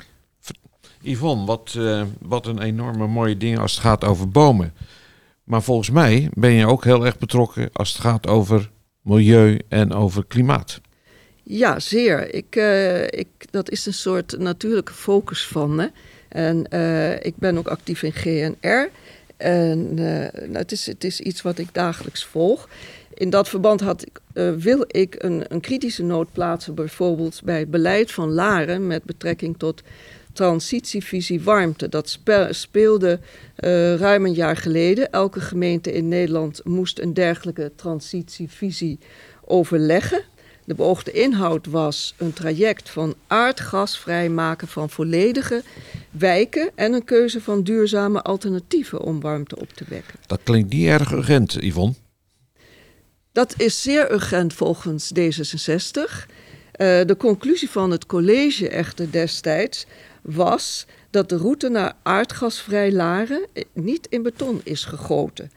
Yvonne, 1.01 1.45
wat, 1.45 1.73
uh, 1.77 2.03
wat 2.19 2.45
een 2.45 2.61
enorme 2.61 3.07
mooie 3.07 3.37
ding 3.37 3.59
als 3.59 3.71
het 3.71 3.81
gaat 3.81 4.03
over 4.03 4.29
bomen. 4.29 4.73
Maar 5.43 5.63
volgens 5.63 5.89
mij 5.89 6.29
ben 6.33 6.51
je 6.51 6.67
ook 6.67 6.83
heel 6.83 7.05
erg 7.05 7.17
betrokken 7.17 7.69
als 7.73 7.91
het 7.91 8.01
gaat 8.01 8.27
over 8.27 8.71
milieu 9.01 9.59
en 9.67 9.93
over 9.93 10.25
klimaat. 10.25 10.81
Ja, 11.53 11.79
zeer. 11.79 12.33
Ik, 12.33 12.55
uh, 12.55 13.03
ik, 13.03 13.27
dat 13.49 13.69
is 13.69 13.85
een 13.85 13.93
soort 13.93 14.37
natuurlijke 14.37 14.93
focus 14.93 15.47
van 15.47 15.75
me. 15.75 15.91
En 16.27 16.65
uh, 16.69 17.25
ik 17.25 17.33
ben 17.37 17.57
ook 17.57 17.67
actief 17.67 18.03
in 18.03 18.11
GNR. 18.11 18.89
En 19.37 19.93
nou, 19.93 20.53
het, 20.53 20.71
is, 20.71 20.85
het 20.85 21.03
is 21.03 21.19
iets 21.19 21.41
wat 21.41 21.57
ik 21.57 21.73
dagelijks 21.73 22.25
volg 22.25 22.69
in 23.13 23.29
dat 23.29 23.49
verband 23.49 23.81
had 23.81 24.05
ik, 24.05 24.19
wil 24.57 24.83
ik 24.87 25.15
een, 25.17 25.45
een, 25.47 25.59
kritische 25.59 26.03
noot 26.03 26.31
plaatsen, 26.31 26.75
bijvoorbeeld 26.75 27.41
bij 27.43 27.59
het 27.59 27.71
beleid 27.71 28.11
van 28.11 28.31
Laren 28.31 28.87
met 28.87 29.03
betrekking 29.03 29.57
tot 29.57 29.81
transitievisie 30.33 31.41
warmte. 31.41 31.89
Dat 31.89 32.19
speelde 32.49 33.19
ruim 33.97 34.25
een 34.25 34.33
jaar 34.33 34.57
geleden. 34.57 35.11
Elke 35.11 35.39
gemeente 35.39 35.91
in 35.91 36.07
Nederland 36.07 36.61
moest 36.63 36.99
een 36.99 37.13
dergelijke 37.13 37.71
transitievisie 37.75 38.99
overleggen. 39.45 40.23
De 40.65 40.75
beoogde 40.75 41.11
inhoud 41.11 41.67
was 41.67 42.13
een 42.17 42.33
traject 42.33 42.89
van 42.89 43.15
aardgasvrij 43.27 44.29
maken 44.29 44.67
van 44.67 44.89
volledige 44.89 45.63
wijken 46.11 46.71
en 46.75 46.93
een 46.93 47.03
keuze 47.03 47.41
van 47.41 47.63
duurzame 47.63 48.21
alternatieven 48.21 49.01
om 49.01 49.21
warmte 49.21 49.59
op 49.59 49.73
te 49.73 49.85
wekken. 49.87 50.19
Dat 50.27 50.39
klinkt 50.43 50.73
niet 50.73 50.87
erg 50.87 51.11
urgent, 51.11 51.53
Yvonne. 51.53 51.93
Dat 53.31 53.53
is 53.57 53.81
zeer 53.81 54.11
urgent 54.11 54.53
volgens 54.53 55.11
D66. 55.19 56.29
Uh, 56.81 57.01
de 57.05 57.15
conclusie 57.17 57.69
van 57.69 57.91
het 57.91 58.05
college 58.05 58.69
echter 58.69 59.11
destijds 59.11 59.85
was 60.21 60.85
dat 61.09 61.29
de 61.29 61.37
route 61.37 61.69
naar 61.69 61.93
aardgasvrij 62.03 62.91
Laren 62.91 63.47
niet 63.73 64.07
in 64.09 64.23
beton 64.23 64.61
is 64.63 64.83
gegoten. 64.83 65.51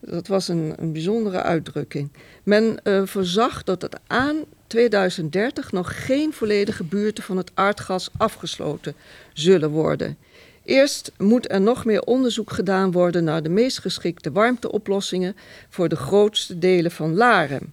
Dat 0.00 0.26
was 0.26 0.48
een, 0.48 0.74
een 0.76 0.92
bijzondere 0.92 1.42
uitdrukking. 1.42 2.12
Men 2.42 2.80
uh, 2.84 3.02
voorzag 3.06 3.64
dat 3.64 3.82
het 3.82 3.98
aan 4.06 4.36
2030 4.66 5.72
nog 5.72 6.06
geen 6.06 6.32
volledige 6.32 6.84
buurten 6.84 7.24
van 7.24 7.36
het 7.36 7.50
aardgas 7.54 8.10
afgesloten 8.16 8.94
zullen 9.32 9.70
worden. 9.70 10.16
Eerst 10.64 11.12
moet 11.18 11.52
er 11.52 11.60
nog 11.60 11.84
meer 11.84 12.02
onderzoek 12.02 12.52
gedaan 12.52 12.92
worden 12.92 13.24
naar 13.24 13.42
de 13.42 13.48
meest 13.48 13.78
geschikte 13.78 14.32
warmteoplossingen 14.32 15.36
voor 15.68 15.88
de 15.88 15.96
grootste 15.96 16.58
delen 16.58 16.90
van 16.90 17.14
Laren. 17.14 17.72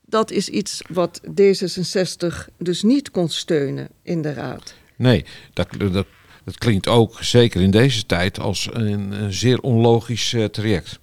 Dat 0.00 0.30
is 0.30 0.48
iets 0.48 0.82
wat 0.88 1.20
D66 1.24 2.54
dus 2.58 2.82
niet 2.82 3.10
kon 3.10 3.28
steunen 3.28 3.88
in 4.02 4.22
de 4.22 4.32
Raad. 4.32 4.74
Nee, 4.96 5.24
dat, 5.52 5.68
dat, 5.92 6.06
dat 6.48 6.58
klinkt 6.58 6.86
ook 6.86 7.18
zeker 7.20 7.60
in 7.60 7.70
deze 7.70 8.06
tijd 8.06 8.38
als 8.38 8.68
een, 8.72 9.12
een 9.22 9.32
zeer 9.32 9.60
onlogisch 9.60 10.32
uh, 10.32 10.44
traject. 10.44 10.98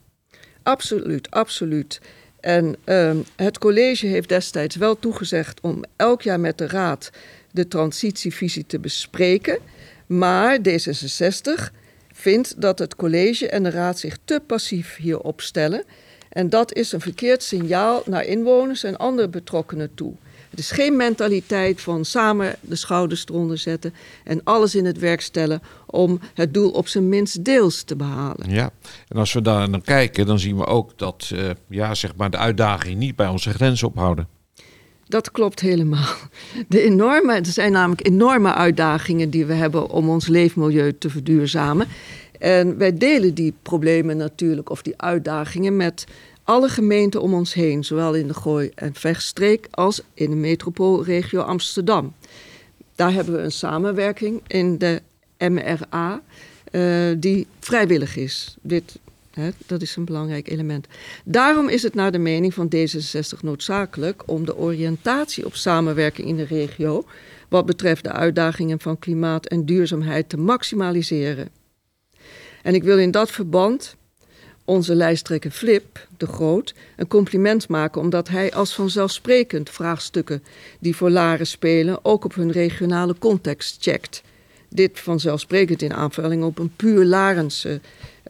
Absoluut, 0.63 1.31
absoluut. 1.31 2.01
En 2.39 2.75
uh, 2.85 3.11
het 3.35 3.57
college 3.57 4.07
heeft 4.07 4.29
destijds 4.29 4.75
wel 4.75 4.99
toegezegd 4.99 5.61
om 5.61 5.83
elk 5.95 6.21
jaar 6.21 6.39
met 6.39 6.57
de 6.57 6.67
Raad 6.67 7.11
de 7.51 7.67
transitievisie 7.67 8.65
te 8.65 8.79
bespreken. 8.79 9.57
Maar 10.05 10.57
D66 10.57 11.73
vindt 12.13 12.61
dat 12.61 12.79
het 12.79 12.95
college 12.95 13.49
en 13.49 13.63
de 13.63 13.69
raad 13.69 13.99
zich 13.99 14.17
te 14.25 14.41
passief 14.47 14.95
hierop 14.95 15.41
stellen. 15.41 15.83
En 16.29 16.49
dat 16.49 16.73
is 16.73 16.91
een 16.91 17.01
verkeerd 17.01 17.43
signaal 17.43 18.03
naar 18.05 18.25
inwoners 18.25 18.83
en 18.83 18.97
andere 18.97 19.29
betrokkenen 19.29 19.93
toe. 19.95 20.13
Het 20.55 20.63
is 20.63 20.71
geen 20.71 20.95
mentaliteit 20.95 21.81
van 21.81 22.05
samen 22.05 22.55
de 22.61 22.75
schouders 22.75 23.25
eronder 23.27 23.57
zetten 23.57 23.93
en 24.23 24.41
alles 24.43 24.75
in 24.75 24.85
het 24.85 24.99
werk 24.99 25.21
stellen 25.21 25.61
om 25.85 26.19
het 26.33 26.53
doel 26.53 26.69
op 26.69 26.87
zijn 26.87 27.09
minst 27.09 27.43
deels 27.43 27.83
te 27.83 27.95
behalen. 27.95 28.49
Ja, 28.49 28.71
en 29.07 29.17
als 29.17 29.33
we 29.33 29.41
daar 29.41 29.69
naar 29.69 29.81
kijken, 29.81 30.25
dan 30.25 30.39
zien 30.39 30.57
we 30.57 30.65
ook 30.65 30.91
dat 30.95 31.31
uh, 31.33 31.49
ja, 31.69 31.93
zeg 31.95 32.15
maar 32.15 32.29
de 32.29 32.37
uitdagingen 32.37 32.97
niet 32.97 33.15
bij 33.15 33.27
onze 33.27 33.53
grenzen 33.53 33.87
ophouden. 33.87 34.27
Dat 35.07 35.31
klopt 35.31 35.59
helemaal. 35.59 36.15
De 36.67 36.81
enorme, 36.81 37.33
er 37.33 37.45
zijn 37.45 37.71
namelijk 37.71 38.07
enorme 38.07 38.53
uitdagingen 38.53 39.29
die 39.29 39.45
we 39.45 39.53
hebben 39.53 39.89
om 39.89 40.09
ons 40.09 40.27
leefmilieu 40.27 40.97
te 40.97 41.09
verduurzamen. 41.09 41.87
En 42.39 42.77
wij 42.77 42.97
delen 42.97 43.33
die 43.33 43.53
problemen 43.61 44.17
natuurlijk, 44.17 44.69
of 44.69 44.81
die 44.81 44.93
uitdagingen, 44.97 45.75
met 45.75 46.05
alle 46.45 46.69
gemeenten 46.69 47.21
om 47.21 47.33
ons 47.33 47.53
heen, 47.53 47.83
zowel 47.83 48.13
in 48.15 48.27
de 48.27 48.33
Gooi- 48.33 48.71
en 48.75 48.93
Vechtstreek 48.93 49.67
als 49.71 50.01
in 50.13 50.29
de 50.29 50.35
metropoolregio 50.35 51.41
Amsterdam. 51.41 52.13
Daar 52.95 53.13
hebben 53.13 53.33
we 53.33 53.39
een 53.39 53.51
samenwerking 53.51 54.41
in 54.47 54.77
de 54.77 55.01
MRA, 55.37 56.21
eh, 56.71 57.11
die 57.17 57.47
vrijwillig 57.59 58.15
is. 58.15 58.55
Dit 58.61 58.99
dat 59.65 59.81
is 59.81 59.95
een 59.95 60.05
belangrijk 60.05 60.49
element. 60.49 60.87
Daarom 61.23 61.69
is 61.69 61.83
het 61.83 61.93
naar 61.93 62.11
de 62.11 62.17
mening 62.17 62.53
van 62.53 62.69
D66 62.75 63.41
noodzakelijk 63.41 64.23
om 64.25 64.45
de 64.45 64.57
oriëntatie 64.57 65.45
op 65.45 65.55
samenwerking 65.55 66.27
in 66.27 66.35
de 66.35 66.45
regio, 66.45 67.05
wat 67.49 67.65
betreft 67.65 68.03
de 68.03 68.11
uitdagingen 68.11 68.79
van 68.79 68.99
klimaat 68.99 69.45
en 69.45 69.65
duurzaamheid, 69.65 70.29
te 70.29 70.37
maximaliseren. 70.37 71.49
En 72.61 72.73
ik 72.73 72.83
wil 72.83 72.97
in 72.97 73.11
dat 73.11 73.31
verband 73.31 73.95
onze 74.65 74.95
lijsttrekker 74.95 75.51
Flip 75.51 76.07
de 76.17 76.25
Groot 76.27 76.73
een 76.95 77.07
compliment 77.07 77.67
maken 77.67 78.01
omdat 78.01 78.27
hij 78.27 78.53
als 78.53 78.73
vanzelfsprekend 78.73 79.69
vraagstukken 79.69 80.43
die 80.79 80.95
voor 80.95 81.09
Laren 81.09 81.47
spelen 81.47 82.05
ook 82.05 82.25
op 82.25 82.35
hun 82.35 82.51
regionale 82.51 83.15
context 83.17 83.77
checkt. 83.83 84.21
Dit 84.69 84.99
vanzelfsprekend 84.99 85.81
in 85.81 85.93
aanvulling 85.93 86.43
op 86.43 86.59
een 86.59 86.75
puur 86.75 87.05
Larense 87.05 87.79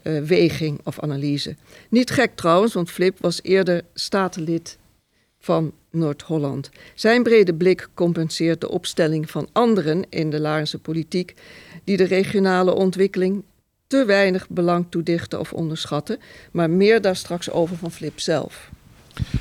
uh, 0.02 0.22
weging 0.22 0.80
of 0.84 1.00
analyse. 1.00 1.56
Niet 1.88 2.10
gek 2.10 2.36
trouwens, 2.36 2.74
want 2.74 2.90
Flip 2.90 3.18
was 3.20 3.42
eerder 3.42 3.82
statenlid 3.94 4.78
van 5.38 5.72
Noord-Holland. 5.90 6.70
Zijn 6.94 7.22
brede 7.22 7.54
blik 7.54 7.88
compenseert 7.94 8.60
de 8.60 8.70
opstelling 8.70 9.30
van 9.30 9.48
anderen 9.52 10.04
in 10.08 10.30
de 10.30 10.40
Larense 10.40 10.78
politiek 10.78 11.34
die 11.84 11.96
de 11.96 12.04
regionale 12.04 12.74
ontwikkeling 12.74 13.42
te 13.86 14.04
weinig 14.04 14.48
belang 14.48 14.86
toedichten 14.88 15.40
of 15.40 15.52
onderschatten, 15.52 16.18
maar 16.52 16.70
meer 16.70 17.00
daar 17.00 17.16
straks 17.16 17.50
over 17.50 17.76
van 17.76 17.90
Flip 17.90 18.20
zelf. 18.20 18.70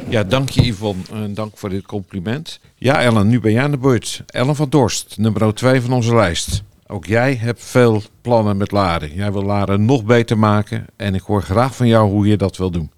Ja, 0.10 0.24
dank 0.24 0.50
je 0.50 0.66
Yvonne 0.66 1.02
en 1.12 1.34
dank 1.34 1.58
voor 1.58 1.70
dit 1.70 1.86
compliment. 1.86 2.60
Ja, 2.76 3.02
Ellen, 3.02 3.28
nu 3.28 3.40
ben 3.40 3.52
jij 3.52 3.64
aan 3.64 3.72
de 3.72 3.78
beurt. 3.78 4.24
Ellen 4.28 4.56
van 4.56 4.70
Dorst, 4.70 5.18
nummer 5.18 5.54
2 5.54 5.82
van 5.82 5.94
onze 5.94 6.16
lijst. 6.16 6.64
Ook 6.88 7.06
jij 7.06 7.36
hebt 7.36 7.64
veel 7.64 8.02
plannen 8.22 8.58
met 8.58 8.72
Laren. 8.72 9.14
Jij 9.14 9.32
wil 9.32 9.44
Laren 9.44 9.86
nog 9.86 10.04
beter 10.04 10.38
maken 10.38 10.86
en 10.96 11.16
ik 11.16 11.22
hoor 11.22 11.42
graag 11.42 11.76
van 11.76 11.88
jou 11.88 12.10
hoe 12.10 12.28
je 12.28 12.38
dat 12.38 12.58
wil 12.58 12.72
doen. 12.72 12.92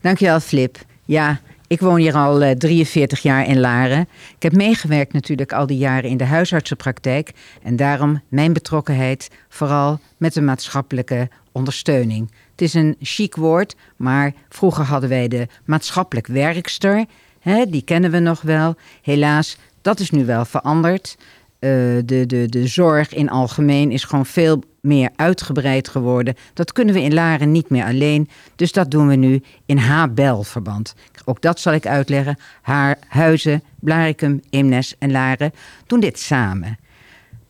Dankjewel, 0.00 0.40
Flip. 0.40 0.78
Ja, 1.04 1.40
ik 1.66 1.80
woon 1.80 1.96
hier 1.96 2.14
al 2.14 2.54
43 2.58 3.18
eh, 3.18 3.24
jaar 3.24 3.46
in 3.46 3.60
Laren. 3.60 4.08
Ik 4.36 4.42
heb 4.42 4.52
meegewerkt 4.52 5.12
natuurlijk 5.12 5.52
al 5.52 5.66
die 5.66 5.78
jaren 5.78 6.10
in 6.10 6.16
de 6.16 6.24
huisartsenpraktijk. 6.24 7.32
En 7.62 7.76
daarom 7.76 8.22
mijn 8.28 8.52
betrokkenheid 8.52 9.30
vooral 9.48 10.00
met 10.16 10.34
de 10.34 10.40
maatschappelijke 10.40 11.28
ondersteuning. 11.52 12.30
Het 12.50 12.60
is 12.60 12.74
een 12.74 12.96
chic 13.00 13.36
woord, 13.36 13.76
maar 13.96 14.32
vroeger 14.48 14.84
hadden 14.84 15.08
wij 15.08 15.28
de 15.28 15.46
maatschappelijk 15.64 16.26
werkster. 16.26 17.04
Hè, 17.40 17.66
die 17.66 17.82
kennen 17.82 18.10
we 18.10 18.18
nog 18.18 18.42
wel. 18.42 18.74
Helaas, 19.02 19.56
dat 19.82 20.00
is 20.00 20.10
nu 20.10 20.24
wel 20.24 20.44
veranderd. 20.44 21.16
Uh, 21.64 21.70
de, 22.04 22.26
de, 22.26 22.46
de 22.48 22.66
zorg 22.66 23.14
in 23.14 23.30
algemeen 23.30 23.90
is 23.90 24.04
gewoon 24.04 24.26
veel 24.26 24.62
meer 24.80 25.10
uitgebreid 25.16 25.88
geworden. 25.88 26.34
Dat 26.54 26.72
kunnen 26.72 26.94
we 26.94 27.02
in 27.02 27.14
Laren 27.14 27.52
niet 27.52 27.68
meer 27.68 27.84
alleen. 27.84 28.28
Dus 28.56 28.72
dat 28.72 28.90
doen 28.90 29.08
we 29.08 29.14
nu 29.14 29.42
in 29.66 29.78
H-Bel-verband. 29.78 30.94
Ook 31.24 31.40
dat 31.40 31.60
zal 31.60 31.72
ik 31.72 31.86
uitleggen. 31.86 32.38
Haar, 32.62 32.98
Huizen, 33.08 33.62
Blarikum, 33.80 34.40
Eemnes 34.50 34.94
en 34.98 35.12
Laren 35.12 35.52
doen 35.86 36.00
dit 36.00 36.18
samen. 36.18 36.78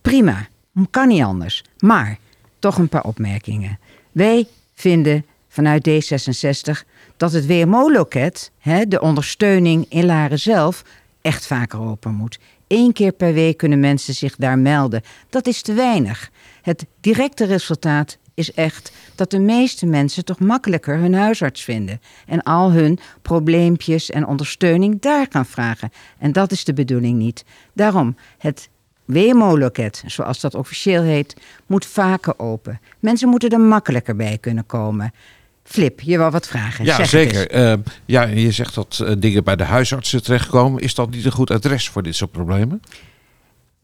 Prima, 0.01 0.47
kan 0.89 1.07
niet 1.07 1.23
anders. 1.23 1.63
Maar 1.79 2.17
toch 2.59 2.77
een 2.77 2.89
paar 2.89 3.03
opmerkingen. 3.03 3.79
Wij 4.11 4.47
vinden 4.73 5.25
vanuit 5.47 5.89
D66 5.89 6.87
dat 7.17 7.31
het 7.31 7.47
WMO-loket, 7.47 8.51
de 8.87 9.01
ondersteuning 9.01 9.85
in 9.89 10.05
Laren 10.05 10.39
zelf, 10.39 10.83
echt 11.21 11.47
vaker 11.47 11.79
open 11.79 12.13
moet. 12.13 12.39
Eén 12.67 12.93
keer 12.93 13.11
per 13.11 13.33
week 13.33 13.57
kunnen 13.57 13.79
mensen 13.79 14.13
zich 14.13 14.35
daar 14.35 14.59
melden. 14.59 15.01
Dat 15.29 15.47
is 15.47 15.61
te 15.61 15.73
weinig. 15.73 16.31
Het 16.61 16.85
directe 17.01 17.45
resultaat 17.45 18.17
is 18.33 18.53
echt 18.53 18.91
dat 19.15 19.31
de 19.31 19.39
meeste 19.39 19.85
mensen 19.85 20.25
toch 20.25 20.39
makkelijker 20.39 20.97
hun 20.97 21.13
huisarts 21.13 21.63
vinden 21.63 22.01
en 22.27 22.43
al 22.43 22.71
hun 22.71 22.99
probleempjes 23.21 24.09
en 24.09 24.27
ondersteuning 24.27 25.01
daar 25.01 25.25
gaan 25.29 25.45
vragen. 25.45 25.91
En 26.17 26.31
dat 26.31 26.51
is 26.51 26.63
de 26.63 26.73
bedoeling 26.73 27.17
niet. 27.17 27.45
Daarom, 27.73 28.15
het 28.37 28.69
WMO-loket, 29.05 30.03
zoals 30.05 30.39
dat 30.39 30.55
officieel 30.55 31.03
heet, 31.03 31.35
moet 31.65 31.85
vaker 31.85 32.39
open. 32.39 32.79
Mensen 32.99 33.29
moeten 33.29 33.49
er 33.49 33.59
makkelijker 33.59 34.15
bij 34.15 34.37
kunnen 34.37 34.65
komen. 34.65 35.13
Flip, 35.67 36.01
je 36.01 36.17
wil 36.17 36.31
wat 36.31 36.47
vragen. 36.47 36.85
Ja, 36.85 37.03
zeker. 37.03 37.55
Uh, 37.55 37.73
ja, 38.05 38.23
je 38.23 38.51
zegt 38.51 38.75
dat 38.75 38.99
uh, 39.01 39.11
dingen 39.17 39.43
bij 39.43 39.55
de 39.55 39.63
huisartsen 39.63 40.23
terechtkomen. 40.23 40.81
Is 40.81 40.95
dat 40.95 41.09
niet 41.09 41.25
een 41.25 41.31
goed 41.31 41.51
adres 41.51 41.89
voor 41.89 42.03
dit 42.03 42.15
soort 42.15 42.31
problemen? 42.31 42.81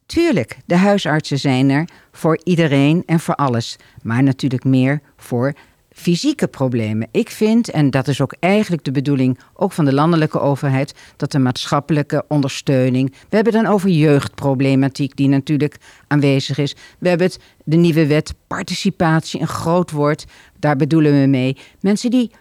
Tuurlijk, 0.05 0.57
de 0.65 0.75
huisartsen 0.75 1.39
zijn 1.39 1.70
er 1.70 1.87
voor 2.11 2.39
iedereen 2.44 3.03
en 3.05 3.20
voor 3.20 3.35
alles. 3.35 3.77
Maar 4.01 4.24
natuurlijk 4.24 4.63
meer 4.63 5.01
voor 5.17 5.53
fysieke 5.93 6.47
problemen. 6.47 7.07
Ik 7.11 7.29
vind, 7.29 7.69
en 7.69 7.89
dat 7.89 8.07
is 8.07 8.21
ook 8.21 8.35
eigenlijk 8.39 8.83
de 8.83 8.91
bedoeling 8.91 9.39
ook 9.53 9.71
van 9.71 9.85
de 9.85 9.93
landelijke 9.93 10.39
overheid, 10.39 10.93
dat 11.17 11.31
de 11.31 11.39
maatschappelijke 11.39 12.25
ondersteuning. 12.27 13.13
We 13.29 13.35
hebben 13.35 13.53
dan 13.53 13.65
over 13.65 13.89
jeugdproblematiek 13.89 15.15
die 15.15 15.27
natuurlijk 15.27 15.77
aanwezig 16.07 16.57
is. 16.57 16.75
We 16.99 17.09
hebben 17.09 17.27
het, 17.27 17.39
de 17.63 17.77
nieuwe 17.77 18.07
wet 18.07 18.33
participatie, 18.47 19.41
een 19.41 19.47
groot 19.47 19.91
woord. 19.91 20.25
Daar 20.59 20.75
bedoelen 20.75 21.21
we 21.21 21.27
mee. 21.27 21.57
Mensen 21.79 22.11
die 22.11 22.31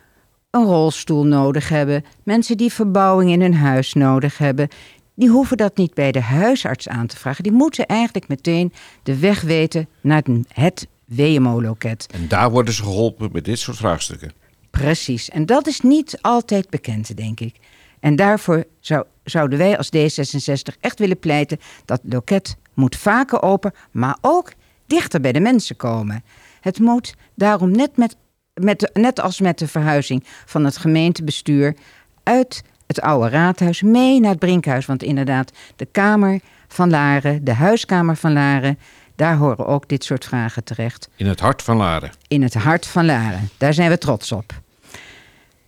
een 0.51 0.65
rolstoel 0.65 1.25
nodig 1.25 1.69
hebben, 1.69 2.05
mensen 2.23 2.57
die 2.57 2.73
verbouwing 2.73 3.31
in 3.31 3.41
hun 3.41 3.55
huis 3.55 3.93
nodig 3.95 4.39
hebben, 4.39 4.69
die 5.15 5.29
hoeven 5.29 5.57
dat 5.57 5.77
niet 5.77 5.95
bij 5.95 6.13
de 6.13 6.21
huisarts 6.21 6.89
aan 6.89 7.07
te 7.07 7.17
vragen. 7.17 7.43
Die 7.43 7.53
moeten 7.53 7.87
eigenlijk 7.87 8.29
meteen 8.29 8.73
de 9.03 9.19
weg 9.19 9.41
weten 9.41 9.89
naar 10.01 10.23
het 10.49 10.87
WMO-loket. 11.17 12.07
En 12.13 12.29
daar 12.29 12.51
worden 12.51 12.75
ze 12.75 12.83
geholpen 12.83 13.29
met 13.33 13.45
dit 13.45 13.59
soort 13.59 13.77
vraagstukken. 13.77 14.33
Precies. 14.71 15.29
En 15.29 15.47
dat 15.47 15.67
is 15.67 15.81
niet 15.81 16.19
altijd 16.21 16.71
bekend, 16.71 17.17
denk 17.17 17.41
ik. 17.41 17.57
En 18.01 18.17
daarvoor 18.17 18.65
zou, 18.81 19.05
zouden 19.25 19.59
wij 19.59 19.79
als 19.79 19.91
D66 19.97 20.79
echt 20.81 20.99
willen 20.99 21.19
pleiten 21.19 21.59
dat 21.85 22.01
loket 22.03 22.57
moet 22.75 22.97
vaker 22.97 23.43
open, 23.43 23.73
maar 23.91 24.19
ook 24.21 24.53
dichter 24.87 25.21
bij 25.21 25.33
de 25.33 25.41
mensen 25.41 25.77
komen. 25.77 26.25
Het 26.61 26.79
moet 26.79 27.15
daarom 27.35 27.71
net, 27.71 27.97
met, 27.97 28.17
met, 28.55 28.91
net 28.93 29.21
als 29.21 29.41
met 29.41 29.59
de 29.59 29.69
verhuizing 29.69 30.25
van 30.47 30.65
het 30.65 30.77
gemeentebestuur 30.77 31.77
uit 32.23 32.63
het 32.87 33.01
oude 33.01 33.29
raadhuis 33.29 33.83
mee 33.83 34.21
naar 34.21 34.31
het 34.31 34.39
Brinkhuis. 34.39 34.87
Want 34.87 35.03
inderdaad, 35.03 35.53
de 35.77 35.87
Kamer 35.87 36.41
van 36.69 36.91
Laren, 36.91 37.45
de 37.45 37.55
huiskamer 37.55 38.17
van 38.17 38.33
Laren, 38.33 38.79
daar 39.21 39.37
horen 39.37 39.67
ook 39.67 39.89
dit 39.89 40.05
soort 40.05 40.25
vragen 40.25 40.65
terecht. 40.65 41.09
In 41.17 41.27
het 41.27 41.41
hart 41.41 41.63
van 41.63 41.77
Laren. 41.77 42.11
In 42.29 42.43
het 42.43 42.55
hart 42.55 42.87
van 42.87 43.05
Laren. 43.05 43.49
Daar 43.57 43.75
zijn 43.75 43.91
we 43.91 43.99
trots 43.99 44.33
op. 44.33 44.61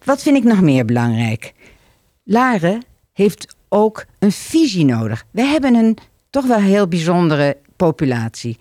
Wat 0.04 0.22
vind 0.22 0.36
ik 0.36 0.44
nog 0.44 0.60
meer 0.60 0.84
belangrijk? 0.84 1.52
Laren 2.24 2.84
heeft 3.12 3.56
ook 3.68 4.04
een 4.18 4.32
visie 4.32 4.84
nodig. 4.84 5.24
We 5.30 5.42
hebben 5.42 5.74
een 5.74 5.98
toch 6.30 6.46
wel 6.46 6.58
heel 6.58 6.88
bijzondere 6.88 7.56
populatie. 7.76 8.58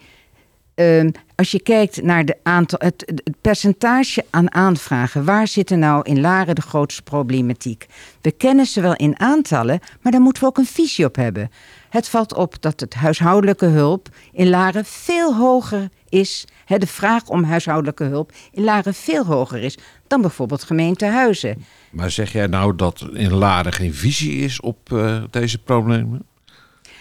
Ehm, 0.82 1.10
als 1.36 1.52
je 1.52 1.62
kijkt 1.62 2.02
naar 2.02 2.26
de 2.26 2.38
aantal, 2.44 2.80
het, 2.82 3.04
het, 3.06 3.41
percentage 3.41 4.26
aan 4.30 4.54
aanvragen, 4.54 5.26
waar 5.26 5.48
zit 5.48 5.72
er 5.72 5.78
nou 5.78 6.04
in 6.04 6.22
Laren 6.22 6.56
de 6.56 6.62
grootste 6.62 7.02
problematiek? 7.02 7.86
We 8.22 8.32
kennen 8.32 8.65
ze 8.65 8.82
wel 8.82 8.96
in 8.96 9.20
aantallen, 9.20 9.80
maar 10.02 10.12
daar 10.12 10.22
moeten 10.22 10.44
we 10.44 10.50
ook 10.50 10.58
een 10.58 10.65
visie 10.65 11.06
op 11.06 11.15
hebben. 11.15 11.52
Het 11.89 12.08
valt 12.10 12.34
op 12.34 12.62
dat 12.62 12.80
het 12.80 12.94
huishoudelijke 12.94 13.65
hulp 13.65 14.08
in 14.32 14.50
Laren 14.50 14.86
veel 14.86 15.36
hoger 15.36 15.89
is. 16.10 16.46
de 16.67 16.88
vraag 16.88 17.28
om 17.28 17.44
huishoudelijke 17.44 18.04
hulp 18.04 18.32
in 18.52 18.63
Laren 18.63 18.94
veel 18.94 19.26
hoger 19.26 19.63
is 19.63 19.78
dan 20.08 20.22
bijvoorbeeld 20.22 20.63
gemeentehuizen. 20.63 21.65
Maar 21.89 22.12
zeg 22.12 22.32
jij 22.32 22.48
nou 22.48 22.76
dat 22.76 23.08
in 23.13 23.34
Laren 23.34 23.74
geen 23.74 23.94
visie 23.94 24.44
is 24.44 24.60
op 24.60 24.91
uh, 24.91 25.24
deze 25.30 25.58
problemen? 25.58 26.26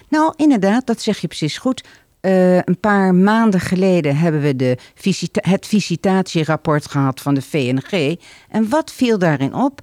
Nou, 0.09 0.33
inderdaad, 0.37 0.87
dat 0.87 1.01
zeg 1.01 1.19
je 1.19 1.27
precies 1.27 1.59
goed. 1.59 1.85
Uh, 2.23 2.57
een 2.57 2.81
paar 2.81 3.15
maanden 3.15 3.61
geleden 3.61 4.17
hebben 4.17 4.41
we 4.41 4.57
de 4.57 4.77
het 5.33 5.67
visitatierapport 5.67 6.87
gehad 6.87 7.21
van 7.21 7.35
de 7.35 7.43
VNG. 7.43 8.19
En 8.49 8.69
wat 8.69 8.93
viel 8.93 9.19
daarin 9.19 9.55
op? 9.55 9.81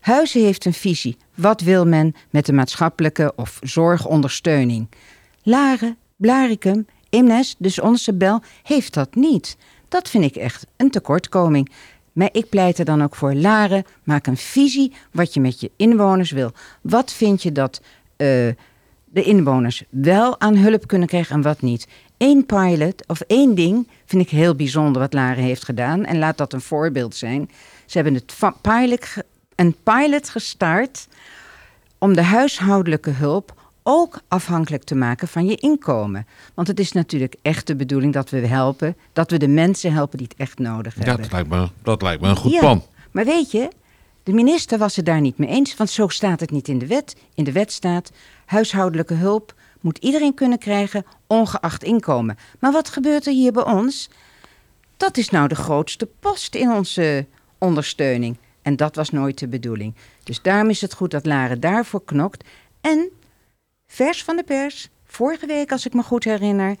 Huizen 0.00 0.42
heeft 0.42 0.64
een 0.64 0.72
visie. 0.72 1.16
Wat 1.34 1.60
wil 1.60 1.86
men 1.86 2.14
met 2.30 2.46
de 2.46 2.52
maatschappelijke 2.52 3.32
of 3.36 3.58
zorgondersteuning? 3.62 4.88
Laren, 5.42 5.96
Blaricum, 6.16 6.86
Imnes, 7.10 7.54
dus 7.58 7.80
onze 7.80 8.14
bel, 8.14 8.42
heeft 8.62 8.94
dat 8.94 9.14
niet. 9.14 9.56
Dat 9.88 10.10
vind 10.10 10.24
ik 10.24 10.36
echt 10.36 10.66
een 10.76 10.90
tekortkoming. 10.90 11.72
Maar 12.12 12.28
ik 12.32 12.48
pleit 12.48 12.78
er 12.78 12.84
dan 12.84 13.02
ook 13.02 13.14
voor. 13.14 13.34
Laren, 13.34 13.84
maak 14.04 14.26
een 14.26 14.36
visie 14.36 14.92
wat 15.12 15.34
je 15.34 15.40
met 15.40 15.60
je 15.60 15.70
inwoners 15.76 16.30
wil. 16.30 16.52
Wat 16.80 17.12
vind 17.12 17.42
je 17.42 17.52
dat 17.52 17.80
uh, 18.16 18.48
de 19.16 19.22
inwoners 19.22 19.84
wel 19.90 20.40
aan 20.40 20.56
hulp 20.56 20.86
kunnen 20.86 21.08
krijgen 21.08 21.34
en 21.34 21.42
wat 21.42 21.60
niet? 21.60 21.88
Eén 22.18 22.46
pilot 22.46 23.06
of 23.06 23.20
één 23.20 23.54
ding 23.54 23.88
vind 24.04 24.22
ik 24.22 24.30
heel 24.30 24.54
bijzonder 24.54 25.02
wat 25.02 25.12
Laren 25.12 25.42
heeft 25.42 25.64
gedaan. 25.64 26.04
En 26.04 26.18
laat 26.18 26.38
dat 26.38 26.52
een 26.52 26.60
voorbeeld 26.60 27.14
zijn. 27.14 27.50
Ze 27.86 27.98
hebben 27.98 28.14
het 28.14 28.34
pilot 28.60 29.06
een 29.54 29.76
pilot 29.82 30.28
gestart 30.28 31.08
om 31.98 32.14
de 32.14 32.22
huishoudelijke 32.22 33.10
hulp 33.10 33.54
ook 33.82 34.20
afhankelijk 34.28 34.84
te 34.84 34.94
maken 34.94 35.28
van 35.28 35.46
je 35.46 35.56
inkomen. 35.56 36.26
Want 36.54 36.68
het 36.68 36.80
is 36.80 36.92
natuurlijk 36.92 37.34
echt 37.42 37.66
de 37.66 37.76
bedoeling 37.76 38.12
dat 38.12 38.30
we 38.30 38.46
helpen, 38.46 38.96
dat 39.12 39.30
we 39.30 39.38
de 39.38 39.48
mensen 39.48 39.92
helpen 39.92 40.18
die 40.18 40.26
het 40.30 40.38
echt 40.38 40.58
nodig 40.58 40.94
hebben. 40.94 41.12
Ja, 41.12 41.20
dat 41.20 41.32
lijkt 41.32 41.48
me, 41.48 41.68
dat 41.82 42.02
lijkt 42.02 42.22
me 42.22 42.28
een 42.28 42.36
goed 42.36 42.58
plan. 42.58 42.82
Maar 43.10 43.24
weet 43.24 43.50
je, 43.50 43.68
de 44.26 44.32
minister 44.32 44.78
was 44.78 44.96
het 44.96 45.06
daar 45.06 45.20
niet 45.20 45.38
mee 45.38 45.48
eens, 45.48 45.76
want 45.76 45.90
zo 45.90 46.08
staat 46.08 46.40
het 46.40 46.50
niet 46.50 46.68
in 46.68 46.78
de 46.78 46.86
wet. 46.86 47.16
In 47.34 47.44
de 47.44 47.52
wet 47.52 47.72
staat, 47.72 48.12
huishoudelijke 48.44 49.14
hulp 49.14 49.54
moet 49.80 49.98
iedereen 49.98 50.34
kunnen 50.34 50.58
krijgen, 50.58 51.06
ongeacht 51.26 51.84
inkomen. 51.84 52.38
Maar 52.58 52.72
wat 52.72 52.88
gebeurt 52.88 53.26
er 53.26 53.32
hier 53.32 53.52
bij 53.52 53.64
ons? 53.64 54.08
Dat 54.96 55.16
is 55.16 55.30
nou 55.30 55.48
de 55.48 55.54
grootste 55.54 56.08
post 56.20 56.54
in 56.54 56.70
onze 56.70 57.26
ondersteuning. 57.58 58.36
En 58.62 58.76
dat 58.76 58.96
was 58.96 59.10
nooit 59.10 59.38
de 59.38 59.48
bedoeling. 59.48 59.94
Dus 60.22 60.42
daarom 60.42 60.70
is 60.70 60.80
het 60.80 60.94
goed 60.94 61.10
dat 61.10 61.26
Laren 61.26 61.60
daarvoor 61.60 62.04
knokt. 62.04 62.44
En 62.80 63.10
vers 63.86 64.24
van 64.24 64.36
de 64.36 64.44
pers, 64.44 64.88
vorige 65.04 65.46
week 65.46 65.72
als 65.72 65.86
ik 65.86 65.94
me 65.94 66.02
goed 66.02 66.24
herinner, 66.24 66.76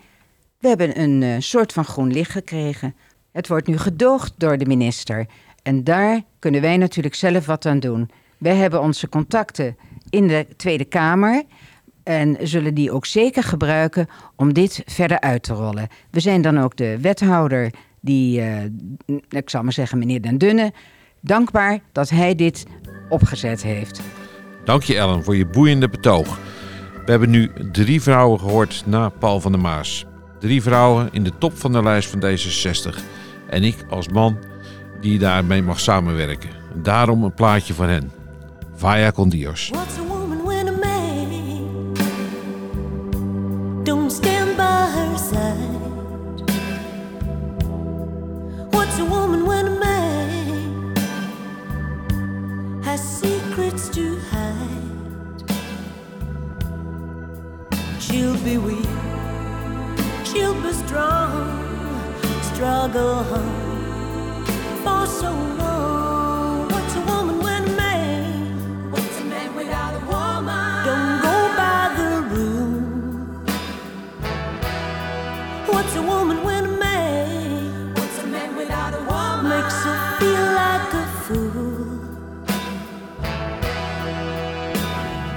we 0.58 0.68
hebben 0.68 1.00
een 1.00 1.22
uh, 1.22 1.36
soort 1.38 1.72
van 1.72 1.84
groen 1.84 2.12
licht 2.12 2.30
gekregen. 2.30 2.94
Het 3.32 3.48
wordt 3.48 3.66
nu 3.66 3.78
gedoogd 3.78 4.32
door 4.36 4.58
de 4.58 4.66
minister. 4.66 5.26
En 5.66 5.84
daar 5.84 6.22
kunnen 6.38 6.60
wij 6.60 6.76
natuurlijk 6.76 7.14
zelf 7.14 7.46
wat 7.46 7.66
aan 7.66 7.80
doen. 7.80 8.10
Wij 8.38 8.54
hebben 8.54 8.82
onze 8.82 9.08
contacten 9.08 9.76
in 10.10 10.28
de 10.28 10.46
Tweede 10.56 10.84
Kamer. 10.84 11.44
En 12.02 12.36
zullen 12.40 12.74
die 12.74 12.92
ook 12.92 13.06
zeker 13.06 13.42
gebruiken 13.42 14.06
om 14.36 14.52
dit 14.52 14.82
verder 14.84 15.20
uit 15.20 15.42
te 15.42 15.52
rollen. 15.52 15.88
We 16.10 16.20
zijn 16.20 16.42
dan 16.42 16.58
ook 16.58 16.76
de 16.76 16.98
wethouder, 17.00 17.72
die, 18.00 18.40
uh, 18.40 18.62
ik 19.28 19.50
zal 19.50 19.62
maar 19.62 19.72
zeggen, 19.72 19.98
meneer 19.98 20.22
Den 20.22 20.38
Dunne, 20.38 20.72
dankbaar 21.20 21.78
dat 21.92 22.10
hij 22.10 22.34
dit 22.34 22.66
opgezet 23.08 23.62
heeft. 23.62 24.00
Dank 24.64 24.82
je 24.82 24.96
Ellen 24.96 25.24
voor 25.24 25.36
je 25.36 25.46
boeiende 25.46 25.88
betoog. 25.88 26.38
We 27.04 27.10
hebben 27.10 27.30
nu 27.30 27.50
drie 27.72 28.02
vrouwen 28.02 28.40
gehoord 28.40 28.82
na 28.86 29.08
Paul 29.08 29.40
van 29.40 29.52
der 29.52 29.60
Maas. 29.60 30.06
Drie 30.40 30.62
vrouwen 30.62 31.08
in 31.12 31.24
de 31.24 31.38
top 31.38 31.58
van 31.58 31.72
de 31.72 31.82
lijst 31.82 32.08
van 32.10 32.20
D66. 32.20 33.00
En 33.48 33.62
ik 33.62 33.76
als 33.88 34.08
man 34.08 34.38
die 35.10 35.18
daarmee 35.18 35.62
mag 35.62 35.80
samenwerken. 35.80 36.50
Daarom 36.74 37.24
een 37.24 37.34
plaatje 37.34 37.74
van 37.74 37.88
hen. 37.88 38.10
Vaya 38.74 39.12
con 39.12 39.28
Dios. 39.28 39.70
What's 75.76 75.94
a 75.94 76.00
woman 76.00 76.42
when 76.42 76.64
a 76.64 76.68
man? 76.68 77.92
What's 77.96 78.18
a 78.20 78.26
man 78.26 78.56
without 78.56 78.94
a 78.94 79.02
woman? 79.04 79.50
Makes 79.50 79.74
her 79.84 80.16
feel 80.18 80.46
like 80.62 80.94
a 80.94 81.06
fool. 81.24 81.84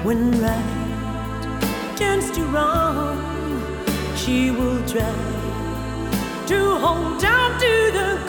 When 0.05 0.41
right 0.41 1.93
turns 1.97 2.31
to 2.31 2.45
wrong, 2.45 3.19
she 4.15 4.49
will 4.51 4.81
try 4.87 5.13
to 6.47 6.59
hold 6.83 7.21
on 7.21 7.59
to 7.59 7.91
the 7.97 8.28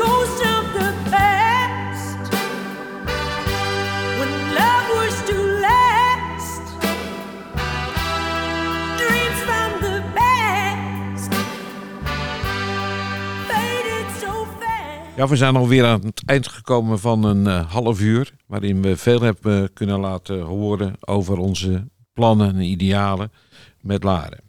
Ja, 15.20 15.28
we 15.28 15.36
zijn 15.36 15.56
alweer 15.56 15.84
aan 15.84 16.04
het 16.04 16.22
eind 16.26 16.48
gekomen 16.48 16.98
van 16.98 17.24
een 17.24 17.46
uh, 17.46 17.72
half 17.72 18.00
uur. 18.00 18.32
Waarin 18.46 18.82
we 18.82 18.96
veel 18.96 19.20
hebben 19.20 19.72
kunnen 19.72 20.00
laten 20.00 20.40
horen 20.40 20.94
over 21.00 21.38
onze 21.38 21.88
plannen 22.12 22.48
en 22.48 22.60
idealen 22.60 23.32
met 23.80 24.04
Laren 24.04 24.40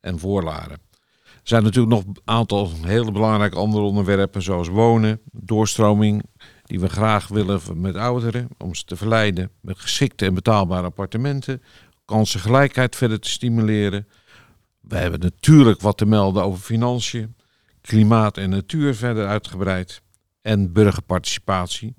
en 0.00 0.18
voor 0.18 0.42
Laren. 0.42 0.78
Er 1.22 1.40
zijn 1.42 1.62
natuurlijk 1.62 1.94
nog 1.94 2.04
een 2.04 2.16
aantal 2.24 2.70
hele 2.82 3.12
belangrijke 3.12 3.56
andere 3.56 3.84
onderwerpen, 3.84 4.42
zoals 4.42 4.68
wonen, 4.68 5.20
doorstroming, 5.32 6.22
die 6.64 6.80
we 6.80 6.88
graag 6.88 7.28
willen 7.28 7.60
met 7.74 7.96
ouderen, 7.96 8.48
om 8.58 8.74
ze 8.74 8.84
te 8.84 8.96
verleiden 8.96 9.50
met 9.60 9.78
geschikte 9.78 10.26
en 10.26 10.34
betaalbare 10.34 10.86
appartementen, 10.86 11.62
kansengelijkheid 12.04 12.96
verder 12.96 13.20
te 13.20 13.30
stimuleren. 13.30 14.06
We 14.80 14.96
hebben 14.96 15.20
natuurlijk 15.20 15.80
wat 15.80 15.98
te 15.98 16.06
melden 16.06 16.44
over 16.44 16.60
financiën, 16.60 17.34
klimaat 17.90 18.36
en 18.36 18.50
natuur 18.50 18.94
verder 18.94 19.26
uitgebreid 19.26 20.02
en 20.42 20.72
burgerparticipatie. 20.72 21.94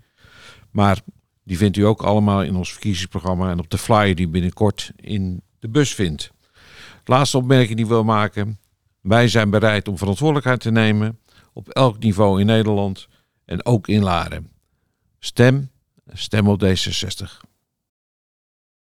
Maar 0.70 1.02
die 1.44 1.58
vindt 1.58 1.78
u 1.78 1.82
ook 1.82 2.02
allemaal 2.02 2.44
in 2.44 2.56
ons 2.56 2.72
verkiezingsprogramma 2.72 3.50
en 3.50 3.60
op 3.60 3.70
de 3.70 3.78
flyer 3.78 4.16
die 4.16 4.28
binnenkort 4.28 4.92
in 4.96 5.42
de 5.60 5.70
bus 5.70 5.94
vindt. 5.94 6.32
Laatste 7.04 7.38
opmerking 7.38 7.76
die 7.76 7.86
we 7.86 7.94
wil 7.94 8.04
maken. 8.04 8.60
Wij 9.02 9.28
zijn 9.28 9.50
bereid 9.50 9.88
om 9.88 9.98
verantwoordelijkheid 9.98 10.60
te 10.60 10.72
nemen 10.72 11.20
op 11.54 11.70
elk 11.70 12.00
niveau 12.00 12.40
in 12.40 12.46
Nederland 12.46 13.08
en 13.46 13.66
ook 13.66 13.88
in 13.88 14.04
Laren. 14.04 14.52
Stem, 15.20 15.70
stem 16.14 16.48
op 16.48 16.64
D66. 16.64 17.51